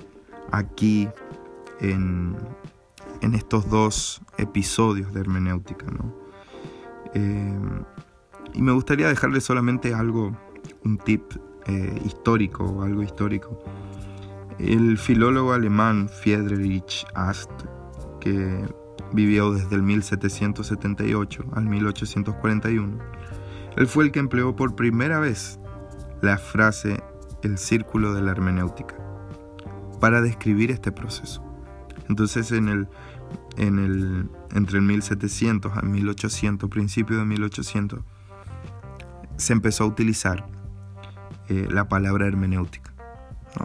aquí 0.51 1.09
en, 1.81 2.37
estos 3.35 3.69
dos 3.69 4.21
episodios 4.39 5.13
de 5.13 5.21
hermenéutica. 5.21 5.87
Eh, 7.15 7.59
y 8.55 8.63
me 8.63 8.73
gustaría 8.73 9.09
dejarle 9.09 9.41
solamente 9.41 9.95
algo, 9.95 10.37
un 10.85 10.99
tip 10.99 11.33
eh, 11.67 12.01
histórico, 12.05 12.83
algo 12.83 13.03
histórico. 13.03 13.59
El 14.59 14.99
filólogo 14.99 15.53
alemán 15.53 16.09
Friedrich 16.09 17.05
Ast, 17.15 17.51
que 18.21 18.65
vivió 19.13 19.53
desde 19.53 19.75
el 19.77 19.83
1778 19.83 21.45
al 21.53 21.65
1841. 21.65 22.99
Él 23.77 23.87
fue 23.87 24.05
el 24.05 24.13
que 24.13 24.21
empleó 24.21 24.55
por 24.57 24.75
primera 24.75 25.19
vez 25.19 25.59
la 26.21 26.39
frase 26.39 27.03
el 27.43 27.59
círculo 27.59 28.15
de 28.15 28.23
la 28.23 28.31
hermenéutica 28.31 28.95
para 30.01 30.21
describir 30.21 30.71
este 30.71 30.93
proceso. 30.93 31.43
Entonces 32.09 32.53
en 32.53 32.69
el, 32.69 32.89
en 33.57 33.79
el, 33.79 34.31
entre 34.53 34.79
el 34.79 34.85
1700 34.85 35.77
al 35.77 35.89
1800, 35.89 36.69
principio 36.69 37.19
de 37.19 37.25
1800, 37.25 38.01
se 39.37 39.53
empezó 39.53 39.85
a 39.85 39.87
utilizar 39.87 40.47
eh, 41.49 41.67
la 41.71 41.89
palabra 41.89 42.27
hermenéutica. 42.27 42.93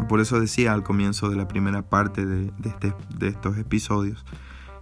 Por 0.10 0.20
eso 0.20 0.40
decía 0.40 0.74
al 0.74 0.84
comienzo 0.84 1.30
de 1.30 1.38
la 1.38 1.48
primera 1.48 1.82
parte 1.82 2.26
de, 2.26 2.52
este, 2.66 2.94
de 3.18 3.30
estos 3.30 3.58
episodios 3.58 4.26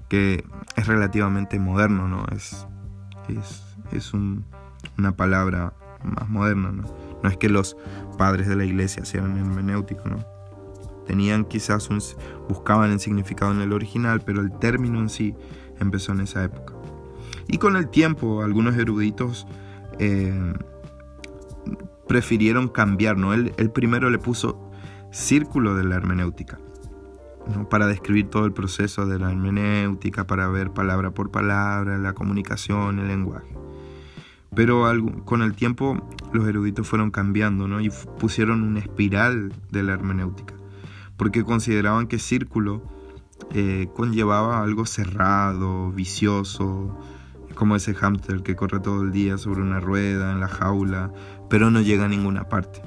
que 0.10 0.44
es 0.76 0.88
relativamente 0.88 1.60
moderno, 1.60 2.08
¿no? 2.08 2.26
Es, 2.32 2.68
es, 3.92 4.14
una 4.98 5.16
palabra 5.16 5.74
más 6.04 6.30
moderna, 6.30 6.72
¿no? 6.72 6.84
No 7.24 7.30
es 7.30 7.38
que 7.38 7.50
los 7.50 7.78
padres 8.18 8.48
de 8.48 8.56
la 8.56 8.66
iglesia 8.66 9.06
sean 9.06 9.38
hermenéuticos, 9.38 10.06
¿no? 10.06 10.20
Tenían 11.06 11.46
quizás 11.46 11.88
buscaban 12.50 12.92
el 12.92 13.00
significado 13.00 13.52
en 13.52 13.62
el 13.62 13.74
original, 13.74 14.22
pero 14.26 14.42
el 14.42 14.52
término 14.60 15.00
en 15.00 15.10
sí 15.10 15.36
empezó 15.80 16.12
en 16.12 16.22
esa 16.22 16.44
época. 16.44 16.74
Y 17.48 17.58
con 17.58 17.76
el 17.76 17.90
tiempo, 17.90 18.42
algunos 18.42 18.76
eruditos 18.76 19.48
eh, 20.00 20.54
prefirieron 22.08 22.68
cambiar, 22.68 23.18
¿no? 23.18 23.34
Él, 23.34 23.54
él 23.58 23.72
primero 23.72 24.10
le 24.10 24.18
puso 24.18 24.72
círculo 25.12 25.76
de 25.76 25.84
la 25.84 25.96
hermenéutica 25.96 26.60
para 27.70 27.88
describir 27.88 28.30
todo 28.30 28.46
el 28.46 28.54
proceso 28.54 29.06
de 29.06 29.20
la 29.20 29.32
hermenéutica, 29.32 30.26
para 30.26 30.48
ver 30.48 30.72
palabra 30.72 31.12
por 31.12 31.32
palabra, 31.32 31.98
la 31.98 32.14
comunicación, 32.14 33.00
el 33.00 33.08
lenguaje. 33.08 33.65
Pero 34.56 34.86
con 35.26 35.42
el 35.42 35.54
tiempo 35.54 35.98
los 36.34 36.48
eruditos 36.48 36.88
fueron 36.88 37.12
cambiando 37.12 37.68
¿no? 37.68 37.82
y 37.82 37.90
pusieron 38.20 38.64
una 38.64 38.80
espiral 38.80 39.54
de 39.72 39.84
la 39.84 39.94
hermenéutica. 39.94 40.54
porque 41.18 41.44
consideraban 41.44 42.08
que 42.08 42.20
círculo 42.20 42.82
eh, 43.54 43.88
conllevaba 43.96 44.62
algo 44.64 44.86
cerrado, 44.86 45.92
vicioso, 45.92 46.98
como 47.56 47.76
ese 47.76 47.94
hámster 47.96 48.44
que 48.44 48.56
corre 48.56 48.80
todo 48.80 49.02
el 49.02 49.12
día 49.12 49.38
sobre 49.38 49.62
una 49.62 49.80
rueda, 49.80 50.32
en 50.32 50.40
la 50.40 50.48
jaula, 50.48 51.12
pero 51.50 51.72
no 51.72 51.82
llega 51.82 52.06
a 52.06 52.10
ninguna 52.10 52.50
parte. 52.50 52.82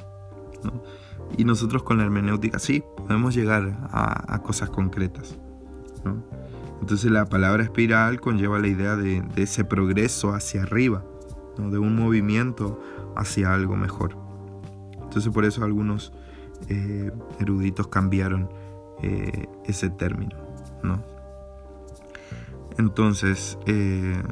Y 1.37 1.45
nosotros 1.45 1.83
con 1.83 1.99
la 1.99 2.05
hermenéutica 2.05 2.59
sí, 2.59 2.83
podemos 2.97 3.35
llegar 3.35 3.89
a, 3.91 4.39
cosas 4.43 4.71
concretas. 4.71 5.39
Entonces 6.81 7.11
la 7.11 7.27
palabra 7.27 7.63
espiral 7.63 8.21
conlleva 8.21 8.59
la 8.59 8.69
idea 8.69 8.97
de, 8.97 9.23
ese 9.37 9.65
progreso 9.65 10.33
hacia 10.33 10.63
arriba, 10.63 11.05
de 11.59 11.79
un 11.79 11.97
movimiento 11.97 12.81
hacia 13.17 13.53
algo 13.53 13.77
mejor. 13.77 14.17
Entonces 15.03 15.33
por 15.33 15.45
eso 15.45 15.65
algunos 15.65 16.13
eh, 16.69 17.11
eruditos 17.41 17.89
cambiaron 17.89 18.49
eh, 19.03 19.47
ese 19.65 19.91
término. 19.91 20.37
¿no? 20.83 21.03
Entonces, 22.79 23.59
eh, 23.67 24.23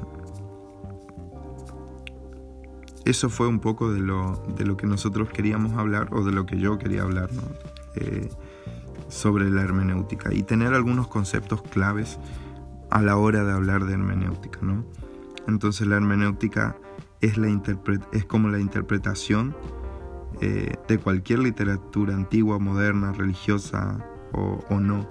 eso 3.05 3.29
fue 3.29 3.49
un 3.49 3.61
poco 3.61 3.93
de 3.93 4.01
lo, 4.01 4.43
de 4.57 4.64
lo, 4.64 4.77
que 4.77 4.87
nosotros 4.87 5.29
queríamos 5.31 5.72
hablar 5.74 6.09
o 6.12 6.24
de 6.24 6.33
lo 6.33 6.47
que 6.47 6.59
yo 6.59 6.79
quería 6.79 7.03
hablar 7.03 7.31
sobre 9.09 9.49
la 9.51 9.62
hermenéutica 9.62 10.35
y 10.35 10.43
tener 10.43 10.74
algunos 10.74 11.09
conceptos 11.09 11.62
claves 11.62 12.18
a 12.91 13.01
la 13.01 13.16
hora 13.16 13.45
de 13.45 13.53
hablar 13.53 13.85
de 13.87 13.95
hermenéutica. 13.95 14.59
¿no? 14.62 14.85
Entonces 15.49 15.87
la 15.87 15.97
hermenéutica 15.97 16.77
es, 17.27 17.39
la 17.39 17.49
es 18.12 18.24
como 18.24 18.49
la 18.49 18.61
interpretación 18.61 19.55
eh, 20.41 20.74
de 20.87 20.99
cualquier 20.99 21.41
literatura 21.41 22.14
antigua, 22.14 22.59
moderna, 22.59 23.12
religiosa 23.12 24.05
o, 24.33 24.81
no, 24.81 25.09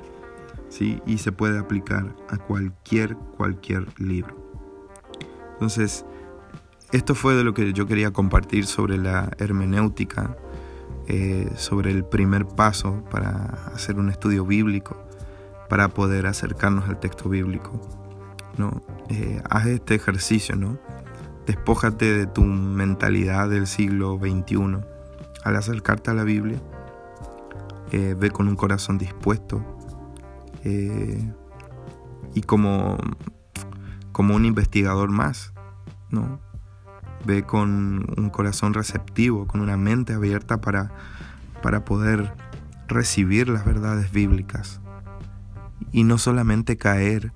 ¿sí? 0.69 1.01
y 1.07 1.17
se 1.17 1.31
puede 1.31 1.57
aplicar 1.57 2.15
a 2.29 2.37
cualquier, 2.37 3.15
cualquier 3.15 3.87
libro. 3.99 4.35
Entonces, 5.53 6.05
esto 6.91 7.15
fue 7.15 7.33
de 7.33 7.43
lo 7.43 7.55
que 7.55 7.73
yo 7.73 7.87
quería 7.87 8.11
compartir 8.11 8.67
sobre 8.67 8.97
la 8.97 9.31
hermenéutica, 9.39 10.37
eh, 11.07 11.49
sobre 11.55 11.89
el 11.89 12.05
primer 12.05 12.45
paso 12.45 13.03
para 13.09 13.71
hacer 13.73 13.97
un 13.97 14.09
estudio 14.09 14.45
bíblico, 14.45 14.95
para 15.69 15.89
poder 15.89 16.27
acercarnos 16.27 16.87
al 16.87 16.99
texto 16.99 17.29
bíblico. 17.29 17.81
¿no? 18.57 18.83
Eh, 19.09 19.41
haz 19.49 19.65
este 19.65 19.95
ejercicio, 19.95 20.55
¿no? 20.55 20.77
Despójate 21.45 22.17
de 22.17 22.25
tu 22.27 22.43
mentalidad 22.43 23.49
del 23.49 23.67
siglo 23.67 24.17
XXI 24.19 24.79
al 25.43 25.55
acercarte 25.55 26.09
a 26.09 26.13
la 26.15 26.23
Biblia, 26.23 26.59
eh, 27.91 28.15
ve 28.17 28.31
con 28.31 28.47
un 28.47 28.55
corazón 28.55 28.97
dispuesto 28.97 29.63
eh, 30.63 31.31
y 32.33 32.41
como, 32.41 32.97
como 34.11 34.35
un 34.35 34.45
investigador 34.45 35.09
más, 35.11 35.53
¿no? 36.09 36.39
Ve 37.25 37.43
con 37.43 38.07
un 38.17 38.29
corazón 38.31 38.73
receptivo, 38.73 39.47
con 39.47 39.61
una 39.61 39.77
mente 39.77 40.13
abierta 40.13 40.59
para, 40.59 40.91
para 41.61 41.85
poder 41.85 42.33
recibir 42.87 43.47
las 43.47 43.65
verdades 43.65 44.11
bíblicas. 44.11 44.81
Y 45.91 46.03
no 46.03 46.17
solamente 46.17 46.77
caer 46.77 47.31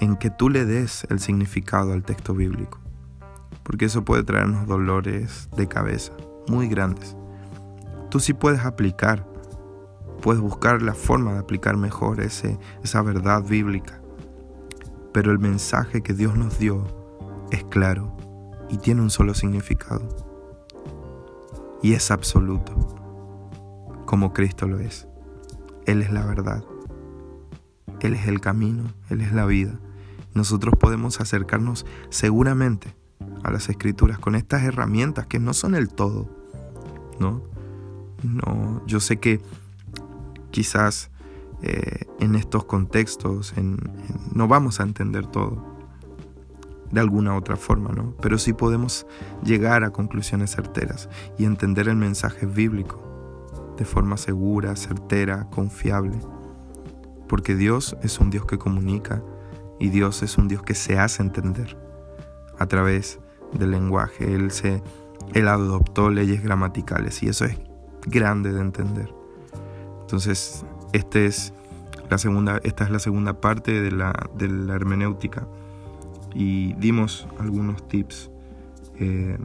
en 0.00 0.16
que 0.16 0.30
tú 0.30 0.48
le 0.48 0.64
des 0.64 1.06
el 1.10 1.18
significado 1.20 1.92
al 1.92 2.04
texto 2.04 2.34
bíblico, 2.34 2.80
porque 3.70 3.84
eso 3.84 4.04
puede 4.04 4.24
traernos 4.24 4.66
dolores 4.66 5.48
de 5.56 5.68
cabeza 5.68 6.12
muy 6.48 6.66
grandes. 6.66 7.16
Tú 8.10 8.18
sí 8.18 8.34
puedes 8.34 8.64
aplicar, 8.64 9.24
puedes 10.20 10.42
buscar 10.42 10.82
la 10.82 10.92
forma 10.92 11.34
de 11.34 11.38
aplicar 11.38 11.76
mejor 11.76 12.20
ese, 12.20 12.58
esa 12.82 13.00
verdad 13.02 13.44
bíblica. 13.44 14.02
Pero 15.12 15.30
el 15.30 15.38
mensaje 15.38 16.02
que 16.02 16.14
Dios 16.14 16.36
nos 16.36 16.58
dio 16.58 16.84
es 17.52 17.62
claro 17.62 18.16
y 18.68 18.78
tiene 18.78 19.02
un 19.02 19.10
solo 19.10 19.34
significado. 19.34 20.08
Y 21.80 21.92
es 21.92 22.10
absoluto, 22.10 22.72
como 24.04 24.32
Cristo 24.32 24.66
lo 24.66 24.80
es. 24.80 25.06
Él 25.86 26.02
es 26.02 26.10
la 26.10 26.26
verdad. 26.26 26.64
Él 28.00 28.14
es 28.14 28.26
el 28.26 28.40
camino, 28.40 28.92
Él 29.10 29.20
es 29.20 29.32
la 29.32 29.46
vida. 29.46 29.78
Nosotros 30.34 30.74
podemos 30.76 31.20
acercarnos 31.20 31.86
seguramente 32.08 32.98
a 33.42 33.50
las 33.50 33.68
escrituras 33.68 34.18
con 34.18 34.34
estas 34.34 34.62
herramientas 34.62 35.26
que 35.26 35.38
no 35.38 35.54
son 35.54 35.74
el 35.74 35.88
todo, 35.88 36.28
¿no? 37.18 37.42
No, 38.22 38.82
yo 38.86 39.00
sé 39.00 39.18
que 39.18 39.40
quizás 40.50 41.10
eh, 41.62 42.06
en 42.18 42.34
estos 42.34 42.64
contextos 42.64 43.54
no 44.34 44.48
vamos 44.48 44.80
a 44.80 44.82
entender 44.82 45.26
todo 45.26 45.70
de 46.90 47.00
alguna 47.00 47.36
otra 47.36 47.56
forma, 47.56 47.90
¿no? 47.90 48.14
Pero 48.20 48.38
sí 48.38 48.52
podemos 48.52 49.06
llegar 49.44 49.84
a 49.84 49.90
conclusiones 49.90 50.50
certeras 50.50 51.08
y 51.38 51.44
entender 51.44 51.88
el 51.88 51.96
mensaje 51.96 52.46
bíblico 52.46 53.00
de 53.78 53.84
forma 53.84 54.16
segura, 54.16 54.76
certera, 54.76 55.48
confiable. 55.50 56.18
Porque 57.28 57.54
Dios 57.54 57.96
es 58.02 58.18
un 58.18 58.30
Dios 58.30 58.44
que 58.44 58.58
comunica 58.58 59.22
y 59.78 59.88
Dios 59.88 60.22
es 60.22 60.36
un 60.36 60.48
Dios 60.48 60.62
que 60.62 60.74
se 60.74 60.98
hace 60.98 61.22
entender 61.22 61.89
a 62.60 62.66
través 62.66 63.18
del 63.52 63.72
lenguaje. 63.72 64.32
Él, 64.32 64.52
se, 64.52 64.82
él 65.34 65.48
adoptó 65.48 66.10
leyes 66.10 66.44
gramaticales 66.44 67.22
y 67.24 67.28
eso 67.28 67.46
es 67.46 67.58
grande 68.06 68.52
de 68.52 68.60
entender. 68.60 69.12
Entonces, 70.02 70.64
este 70.92 71.26
es 71.26 71.52
la 72.08 72.18
segunda, 72.18 72.60
esta 72.62 72.84
es 72.84 72.90
la 72.90 72.98
segunda 72.98 73.40
parte 73.40 73.80
de 73.80 73.90
la, 73.90 74.12
de 74.36 74.48
la 74.48 74.74
hermenéutica 74.74 75.46
y 76.34 76.74
dimos 76.74 77.26
algunos 77.38 77.86
tips 77.88 78.30
eh, 78.98 79.38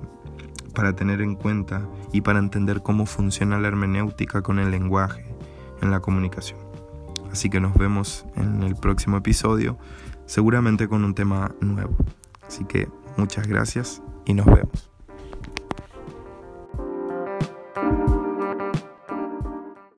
para 0.74 0.94
tener 0.94 1.22
en 1.22 1.36
cuenta 1.36 1.88
y 2.12 2.22
para 2.22 2.40
entender 2.40 2.82
cómo 2.82 3.06
funciona 3.06 3.60
la 3.60 3.68
hermenéutica 3.68 4.42
con 4.42 4.60
el 4.60 4.72
lenguaje 4.72 5.26
en 5.82 5.92
la 5.92 6.02
comunicación. 6.02 6.60
Así 7.32 7.50
que 7.50 7.60
nos 7.60 7.74
vemos 7.76 8.26
en 8.36 8.64
el 8.64 8.76
próximo 8.76 9.18
episodio, 9.18 9.78
seguramente 10.26 10.88
con 10.88 11.04
un 11.04 11.14
tema 11.14 11.54
nuevo. 11.62 11.96
Así 12.48 12.66
que 12.66 12.88
Muchas 13.18 13.48
gracias 13.48 14.02
y 14.26 14.34
nos 14.34 14.46
vemos. 14.46 14.95